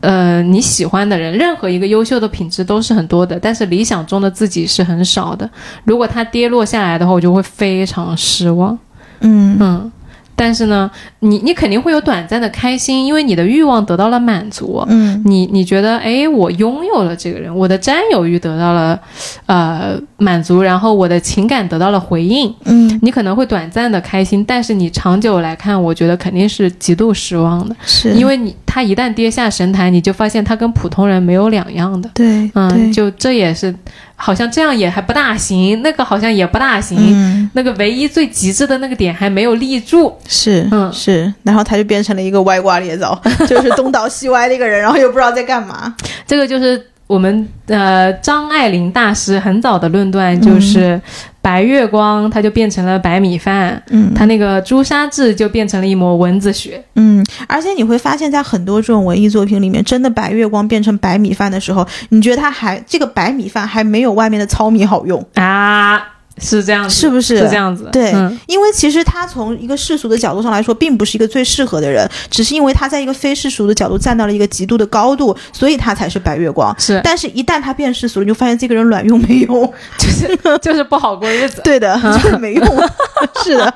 [0.00, 5.48] 呃，你喜欢的人，任何一个优秀的品质都是很多的，但是理想中的自己是很少的。
[5.84, 8.78] 如果他跌落下来的话，我就会非常失望。
[9.20, 9.90] 嗯嗯，
[10.36, 10.88] 但是呢，
[11.20, 14.84] 你你肯定会有短暂的开心，因为你的欲望得到了满足。
[14.88, 15.20] 嗯。
[15.24, 19.00] 你你觉得，哎，我拥有了这个人，我的占有欲得到了
[19.46, 28.12] 呃满足，然后我的情感得到了回应，嗯，你可能会短暂的开心，但是你长久来看，我觉得肯定是极度失望的，是。
[28.12, 32.10] 因为你他一旦跌下神坛，你就发现他跟普通人没有两样的。
[32.14, 33.74] 对嗯，就这也是，
[34.16, 40.16] 好像这样也还不大行，那个好像也不大行，嗯那个唯一最极致的那个点还没有立住。
[40.26, 45.94] 是嗯是，然后他就变成了一个歪瓜裂枣，就是东倒西歪的一个人，然后又不知道在干嘛。
[46.26, 51.00] 这个就是我们呃张爱玲大师很早的论断，就是
[51.40, 56.82] 白月光它就变成了白米饭，嗯它那个朱砂痣就变成了一抹蚊子血。
[56.94, 65.24] 嗯，而且你会发现在很多这种文艺作品里面，真的白月光变成白米饭的时候，你觉得它还这个白米饭还没有外面的糙米好用。
[65.34, 66.02] 啊，
[66.38, 76.74] 是这样子，是不是是这样子，对嗯因为其实他从一个世俗的角度上来说，并不是一个最适合的人，只是因为他在一个非世俗的角度站到了一个极度的高度，所以他才是白月光。
[76.78, 79.72] 是，但是，一旦他变世俗了，你就发现这个人卵用没用？
[79.98, 81.60] 就是就是不好过日子。
[81.64, 82.66] 对的，就是没用。
[83.42, 83.74] 是的，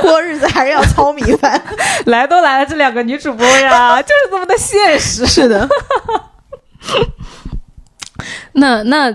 [0.00, 1.60] 过日子还是要糙米饭。
[2.06, 5.26] 来都来了，这两个女主播呀， 就是这么的现实。
[5.26, 5.66] 是的，
[8.52, 9.10] 那那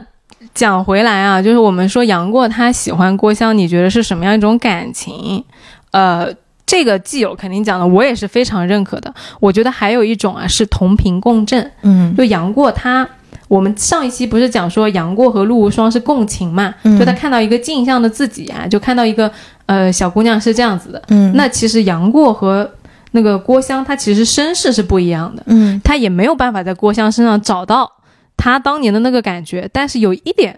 [0.53, 5.43] 讲回来啊，就是我们说杨过他喜欢郭襄，你觉得是什么样一种感情？
[5.91, 6.27] 呃，
[6.65, 9.13] 这个既有肯定讲的，我也是非常认可的。
[9.39, 13.07] 我觉得还有一种啊是同频共振，嗯就杨过他。
[13.47, 16.71] 我们上一期不是讲说杨过和陆无双是共情嘛？
[16.83, 19.31] 嗯就他看到一个镜像的自己啊，就看到一个
[19.65, 21.01] 呃小姑娘是这样子的。
[21.07, 22.69] 嗯那其实杨过和
[23.11, 25.41] 那个郭襄，他其实身世是不一样的。
[25.47, 27.91] 嗯他也没有办法在郭襄身上找到
[28.39, 29.69] 他当年的那个感觉。
[29.73, 30.57] 但是有一点，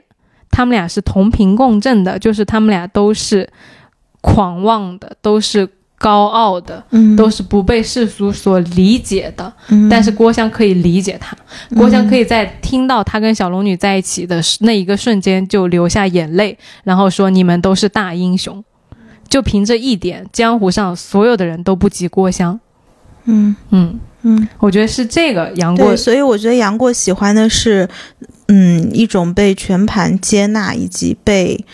[0.52, 3.50] 他们俩是同频共振的，就是他们俩都是
[4.22, 5.68] 狂妄的，都是
[5.98, 9.52] 高傲的，嗯都是不被世俗所理解的。
[9.70, 11.36] 嗯但是郭襄可以理解他，
[11.76, 18.64] 郭襄可以在听到他跟小龙女在一起的那一个瞬间就流下眼泪，然后说你们都是大英雄。
[19.28, 22.60] 就凭这一点，江湖上所有的人都不及郭襄。
[23.24, 24.00] 嗯嗯，嗯，
[24.60, 27.88] 我觉得是这个杨过，所以我觉得杨过喜欢的是，
[28.48, 31.66] 嗯，一种被全盘接纳以及被。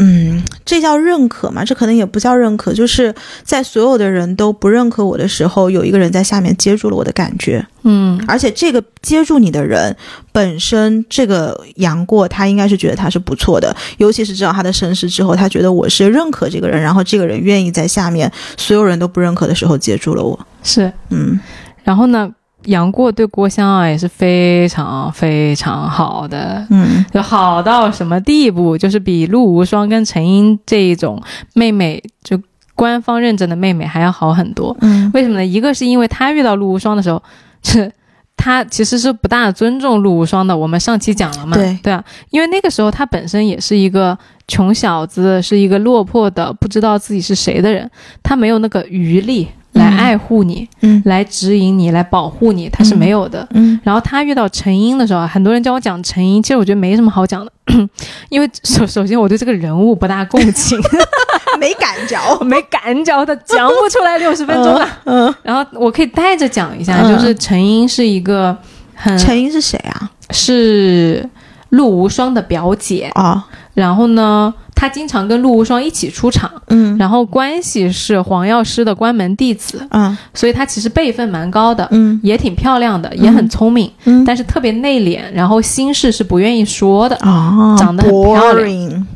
[0.00, 1.64] 嗯，这叫认可吗？
[1.64, 7.66] 这可能也不叫认可，就是在所有的人都不认可我的时候，有一个人在下面接住了我的感觉。
[7.82, 9.96] 嗯而且这个接住你的人
[10.30, 20.38] 本身，这个杨过他应该是觉得他是不错的，尤其是知道他的身世之后，他觉得我是认可这个人，然后这个人愿意在下面所有人都不认可的时候接住了我。
[20.62, 20.92] 是。
[21.10, 21.38] 嗯
[21.82, 22.30] 然后呢，
[22.64, 28.76] 杨过对郭襄啊也是非常非常好的，嗯就好到什么地步？
[28.76, 31.22] 就是比陆无双跟陈英这一种
[31.54, 32.38] 妹妹，就
[32.74, 34.76] 官方认证的妹妹还要好很多。
[34.80, 35.44] 嗯为什么呢？
[35.46, 37.22] 一个是因为他遇到陆无双的时候，
[37.62, 37.90] 是
[38.36, 40.56] 他其实是不大尊重陆无双的。
[40.56, 47.90] 我们上期讲了嘛，对对啊，因为那个时候他本身也是一个穷小子，是一个落魄的不知道自己是谁的人，
[48.22, 49.48] 他没有那个余力
[49.78, 49.96] 来嗯。
[49.96, 51.00] 爱护你，嗯。
[51.06, 53.46] 来指引你，来保护你，他是没有的。
[53.54, 53.78] 嗯。
[53.82, 57.52] 然后他遇到陈英的时候，很多人叫我讲陈英，其实我觉得没什么好讲的，
[58.28, 60.78] 因为 首首先我对这个人物不大共情，
[61.58, 62.18] 没感觉。
[62.44, 64.98] 没感觉的讲不出来六十分钟啊。
[65.04, 67.14] 嗯，然后我可以带着讲一下，嗯。
[67.14, 68.56] 就是陈英是一个
[68.94, 70.10] 很陈英是谁啊？
[70.30, 71.28] 是
[71.70, 76.96] 陆无双的表姐，啊，然后呢，他经常跟陆无双一起出场，嗯。
[76.96, 82.20] 然后关系是黄药师的关门弟子，嗯所以他其实辈分蛮高的，嗯。
[82.22, 84.24] 也挺漂亮的，也很聪明，嗯。
[84.24, 89.06] 但是特别内敛，然后心事是不愿意说的哦，长得很漂亮。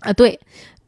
[0.00, 0.12] 啊。
[0.12, 0.38] 对，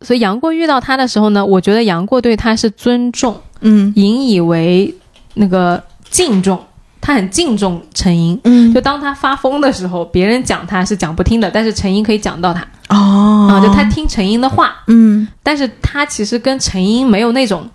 [0.03, 3.91] 所以杨过遇到他的时候呢，我觉得杨过对他是尊重，嗯。
[3.97, 4.95] 引以为
[5.35, 6.61] 那个敬重，
[7.03, 8.41] 他很敬重陈英。
[8.45, 17.69] 嗯就当他发疯的时候，别人讲他是讲不听的，但是陈英可以讲到他哦啊，就他听陈英的话，嗯但是他其实跟陈英没有那种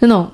[0.00, 0.30] 那种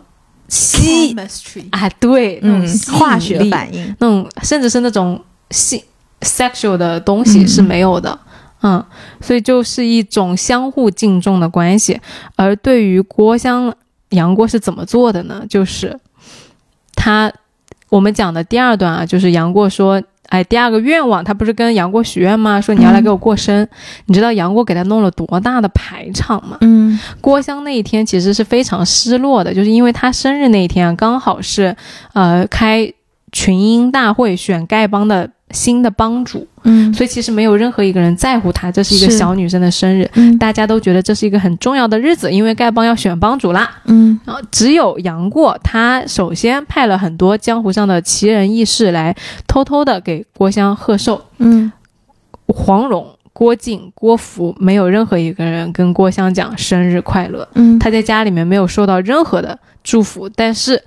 [0.49, 5.81] 吸 chemistry 啊，对，那种嗯化学反应那种甚至是那种性
[6.23, 8.19] sexual 的东西是没有的。
[8.62, 8.85] 嗯，
[9.23, 11.99] 所以就是一种相互敬重的关系。
[12.37, 13.75] 而对于郭襄，
[14.11, 15.43] 杨过是怎么做的呢？
[15.49, 15.99] 就是
[16.95, 17.33] 他
[17.91, 22.61] 我们讲的第二段啊，就是杨过说，哎，第二个愿望，他不是跟杨过许愿吗？
[22.61, 23.67] 说你要来给我过生。
[24.07, 26.57] 你知道杨过给他弄了多大的排场吗？
[26.61, 31.77] 嗯郭襄那一天其实是非常失落的，就是因为他生日那一天啊，刚好是
[32.15, 32.91] 呃开
[33.32, 36.93] 群英大会选丐帮的新的帮主，嗯。
[36.94, 40.36] 所以其实没有任何一个人在乎她，这是一个小女生的生日，嗯。
[40.39, 43.70] 大家都觉得这是一个很重要的日子，因为丐帮要选帮主啦。
[43.86, 44.19] 嗯。
[44.24, 49.15] 然后只有杨过，他首先派了很多江湖上的奇人异士来
[49.47, 51.73] 偷偷的给郭襄贺寿，嗯。
[52.47, 53.07] 黄蓉。
[53.32, 57.78] 郭靖、郭芙没有任何一个人跟郭襄讲生日快乐，嗯。
[57.78, 60.82] 他在家里面没有受到任何的祝福，但是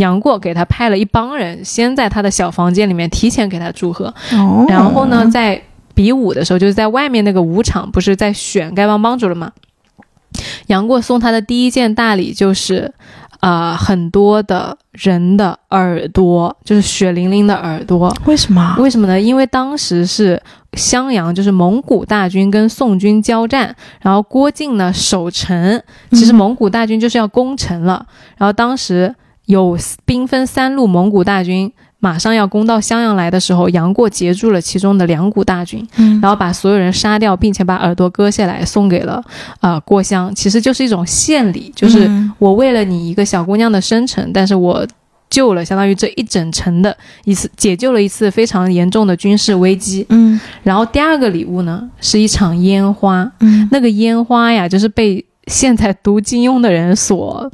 [0.00, 5.62] 杨过给他派了一帮人，先在他的小房间里面提前给他祝贺，哦然后呢，在
[5.94, 9.52] 比武的时候，就是在外面那个武场，不是在选丐帮帮主了吗？
[10.68, 12.94] 杨过送他的第一件大礼就是，
[13.40, 18.16] 呃，很多的人的耳朵，就是血淋淋的耳朵。
[18.24, 19.20] 为什么为什么呢？
[19.20, 20.40] 因为当时是
[20.74, 25.82] 襄阳，就是蒙古大军跟宋军交战，然后郭靖呢守城，
[26.12, 28.06] 其实嗯蒙古大军就是要攻城了，
[28.38, 29.12] 然后当时
[29.50, 31.70] 有兵分三路蒙古大军。
[32.02, 39.22] 马上要攻到襄阳来的时候，杨过截住了其中的两股大军，嗯然后把所有人杀掉，并且把耳朵割下来送给了
[39.60, 44.86] 呃郭襄，其实就是一种献礼，就是嗯我为了你一个小姑娘的生辰，但是我
[45.28, 46.96] 救了相当于这一整城的
[47.26, 50.06] 一次，解救了一次非常严重的军事危机。
[50.08, 57.52] 嗯然后第二个礼物呢，是一场烟花，嗯那个烟花呀，就是被现在读金庸的人所。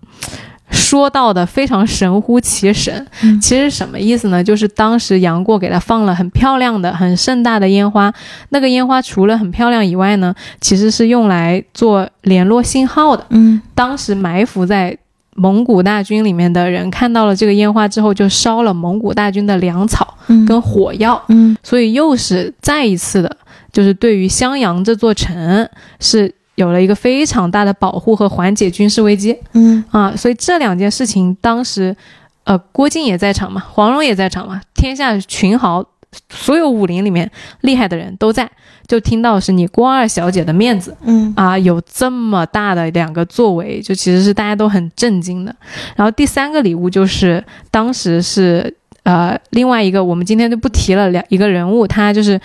[0.70, 3.40] 说到的非常神乎其神，嗯。
[3.40, 4.42] 其实什么意思呢？
[4.42, 8.12] 就是当时杨过给他放了很漂亮的、很盛大的烟花，
[8.50, 13.24] 那个烟花除了很漂亮以外呢，其实是用来做联络信号的。
[13.30, 13.60] 嗯。
[13.74, 14.96] 当时埋伏在
[15.34, 20.44] 蒙古大军里面的人看到了这个烟花之后，就烧了蒙古大军的粮草嗯。
[20.46, 21.56] 跟火药，嗯。
[21.62, 23.36] 所以又是再一次的，
[23.72, 25.68] 就是对于襄阳这座城
[26.00, 30.14] 是有了一个非常大的保护和缓解军事危机嗯啊。
[30.14, 31.96] 所以这两件事情当时，
[32.44, 35.82] 呃，郭靖也在场嘛，黄蓉也在场嘛，天下群豪。
[36.30, 37.30] 所有武林里面
[37.60, 38.50] 厉害的人都在，
[38.86, 45.54] 就听到是你郭二小姐的面子，嗯啊，有这么大的两个作为，就其实是大家都很震惊的。
[45.94, 52.40] 然后第三个礼物就是当时是呃另外一个我们今天就不提了，两一个人物，他就是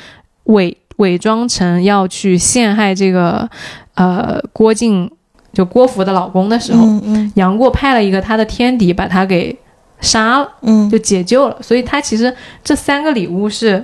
[0.45, 3.49] 伪伪装成要去陷害这个
[3.95, 5.09] 呃郭靖，
[5.53, 9.55] 就郭芙的老公的时候，嗯杨过派了一个他的天敌把他给
[9.99, 10.49] 杀了。
[10.61, 13.83] 嗯就解救了，所以他其实这三个礼物是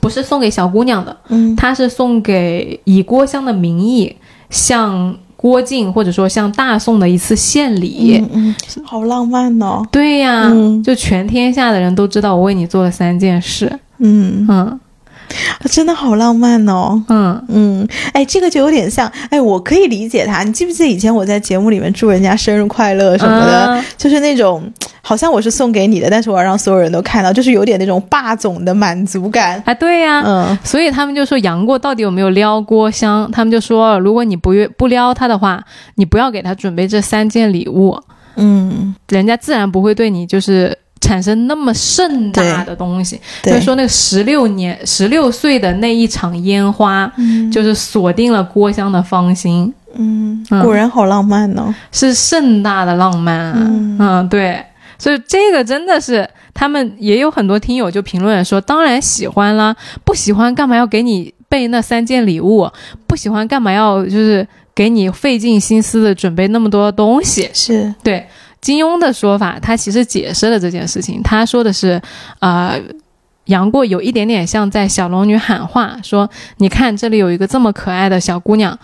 [0.00, 1.16] 不是送给小姑娘的？
[1.28, 4.14] 嗯他是送给以郭襄的名义
[4.50, 8.18] 向郭靖或者说向大宋的一次献礼。
[8.32, 8.54] 嗯嗯，
[8.84, 9.86] 好浪漫哦。
[9.92, 13.70] 对呀，嗯就全天下的人都知道我为你做了三件事。
[13.98, 14.80] 嗯，嗯
[15.70, 17.02] 真的好浪漫哦。
[17.08, 20.42] 嗯，嗯，哎，这个就有点像，哎，我可以理解他。
[20.42, 24.70] 你记不记得以前我在节目里面祝人家生日快乐什么的，啊就是那种
[25.02, 29.62] 好像我是送给你的，但是我要让所有人都看到，就是有点那种霸总的满足感。
[29.64, 30.22] 啊，对呀。
[30.26, 33.30] 嗯所以他们就说杨过到底有没有撩郭襄？
[33.30, 35.62] 他们就说，如果你不约不撩他的话，
[35.94, 37.98] 你不要给他准备这三件礼物，
[38.36, 40.76] 嗯，人家自然不会对你就是
[41.08, 43.18] 产生那么盛大的东西。
[43.42, 51.74] 所对以，说那个十六年、十六岁的那一场烟花，嗯就是锁定了郭襄的芳心，嗯，嗯果然好浪漫哦。
[51.90, 53.54] 是盛大的浪漫啊。
[53.58, 54.62] 嗯对，
[54.98, 59.74] 所以这个真的是他们也有很多听友就评论说，当然喜欢啦，
[60.04, 62.70] 不喜欢干嘛要给你备那三件礼物？
[63.06, 67.48] 不喜欢干嘛要就是给你费尽心思的准备那么多东西？
[67.54, 68.26] 是，对
[68.60, 71.22] 金庸的说法，他其实解释了这件事情。
[71.22, 72.00] 他说的是，
[72.40, 72.80] 呃，
[73.44, 76.28] 杨过有一点点像在小龙女喊话，说
[76.58, 78.78] ：“你看这里有一个这么可爱的小姑娘，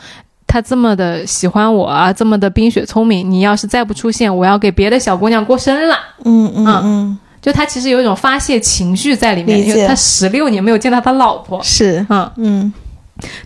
[0.46, 3.28] 她这么的喜欢我啊，这么的冰雪聪明。
[3.30, 5.98] 你要是再不出现，我要给别的小姑娘过生日了。
[6.24, 12.72] 嗯嗯嗯，就他其实有一种发泄情绪在里面，因为他十六年没有见到他老婆，是，嗯，嗯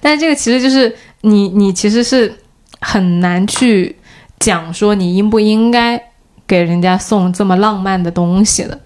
[0.00, 2.32] 但是这个其实就是你你其实是
[2.80, 3.96] 很难去
[4.38, 6.00] 讲说你应不应该
[6.48, 8.76] 给人家送这么浪漫的东西的。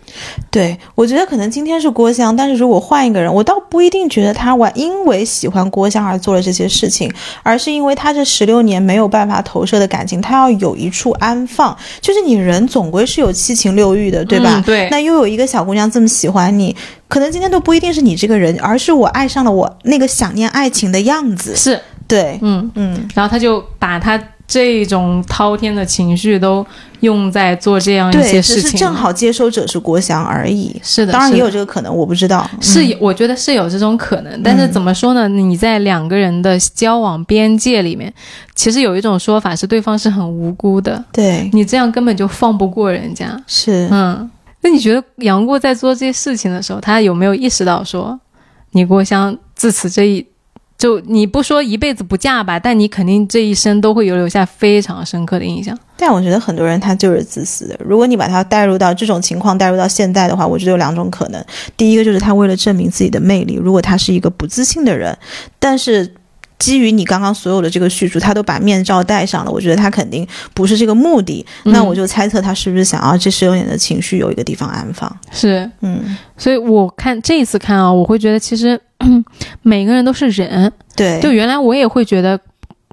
[0.50, 7.10] 对，我觉得可能今天是郭襄，但是如果换一个人，我倒不一定觉得他完因为喜欢郭襄而做了这些事情，
[7.42, 11.74] 而是因为他这十六年没有办法投射的感情，他要有一处安放。
[12.02, 14.56] 就是你人总归是有七情六欲的，对吧？
[14.56, 16.76] 嗯对那又有一个小姑娘这么喜欢你，
[17.08, 21.56] 可能今天都不一定是你这个人，而是我爱上了我那个想念爱情的样子。
[21.56, 26.66] 是，对，嗯，嗯，然后他就把他这种滔天的情绪都
[27.02, 30.74] 用在做这样一，些事情，只是正好接收者是国祥而已。
[30.82, 32.48] 是的，当然也有这个可能，我不知道。
[32.54, 35.28] 嗯是有，我觉得是有这种可能，但是怎么说呢？
[35.28, 38.12] 你在两个人的交往边界里面，
[38.54, 43.38] 其实有一种说法是对方是很无辜的，对，你这样根本就放不过人家。
[43.46, 43.88] 是。
[43.90, 44.30] 嗯，
[44.62, 48.18] 那你觉得杨过在做这些事情的时候，他有没有意识到说，
[48.70, 50.24] 你郭襄自此这一，
[50.82, 55.78] 就你不说一辈子不嫁吧，但你肯定这一生都会有留下非常深刻的印象。
[55.96, 57.78] 但我觉得很多人他就是自私的。
[57.84, 61.40] 如果你把他带入到这种情况，带入到现在的话，我觉得有两种可能。
[61.76, 65.16] 第一个就是他为了证明自己的魅力，如果他是一个不自信的人，
[65.60, 66.12] 但是
[66.58, 71.46] 基于你刚刚所有的这个叙述，他都把面罩戴上了，我觉得他肯定不是这个目的。
[71.64, 75.16] 嗯那我就猜测他是不是想要这十六年的情绪有一个地方安放？
[75.30, 78.80] 是，嗯，所以我看这一次看啊，我会觉得其实
[79.62, 82.38] 每个人都是人，对，就原来我也会觉得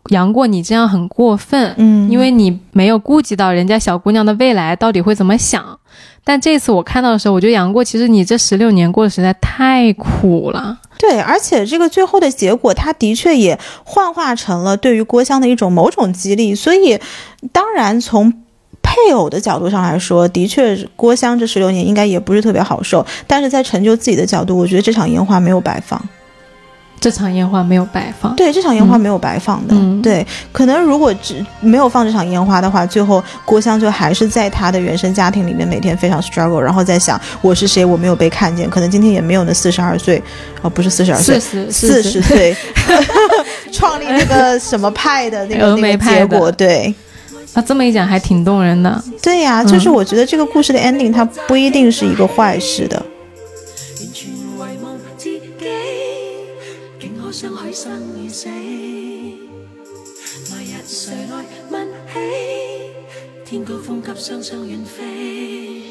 [0.10, 5.80] 杨过你这样很过分，嗯，因为你没有顾及到人家小姑娘的未来到底会怎么想。
[6.24, 10.78] 但这次我看到的时候，我觉得杨过其实你这十六年过得实在太苦了。
[11.00, 16.54] 对，而且这个最后的结果，他的确也幻化成了对于郭襄的一种某种激励。
[16.54, 17.00] 所以，
[17.52, 18.32] 当然从
[18.90, 23.06] 配偶的角度上来说，的确郭襄这十六年应该也不是特别好受。
[23.28, 26.02] 但是在成就自己的角度，我觉得这场烟花没有白放。
[27.00, 29.74] 这场烟花没有白放，对，这场烟花没有白放的。
[29.74, 30.02] 嗯。
[30.02, 40.22] 对，可能如果只没有放这场烟花的话，最后郭襄就还是在他的原生家庭里面每天非常 struggle，然后在想我是谁，我没有被看见，可能今天也没有那四十二岁，
[40.62, 41.40] 哦，不是四十二岁。
[41.40, 42.54] 四，十四十岁。
[43.72, 46.94] 创立那个什么派的那个那个结果，对
[47.54, 49.04] 啊，这么一讲还挺动人的。
[49.22, 52.98] 对呀、就是我觉得这个故事的 ending 它不一定是一个坏事的。
[52.98, 55.42] 完全遺忘自己，
[57.00, 57.92] 竟可相許生
[58.24, 58.48] 與死。
[60.52, 62.20] 來日誰來問起？
[63.46, 65.89] 天高風急，雙雙遠飛。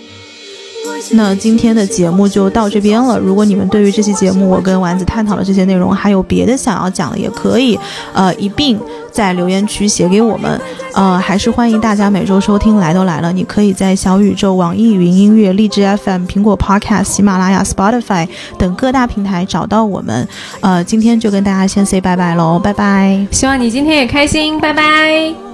[1.12, 3.18] 那今天的节目就到这边了。
[3.18, 7.78] 如果你们对于这期节目我跟丸子探讨的这些内容还有别的想要讲的，也可以
[8.12, 8.78] 呃一并
[9.10, 10.60] 在留言区写给我们。
[10.94, 12.76] 呃，还是欢迎大家每周收听。
[12.78, 18.28] 来都来了，你可以在小宇宙、网易云音乐、荔枝 FM、苹果 Podcast、喜马拉雅、Spotify
[18.58, 20.26] 等各大平台找到我们。
[20.60, 23.26] 呃，今天就跟大家先 say 拜拜喽，拜拜。
[23.30, 25.47] 希望你今天也开心，拜拜。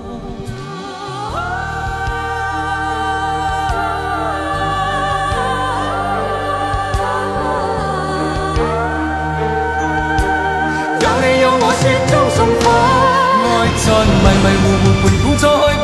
[15.05, 15.84] 有你有我雪中送火，愛在迷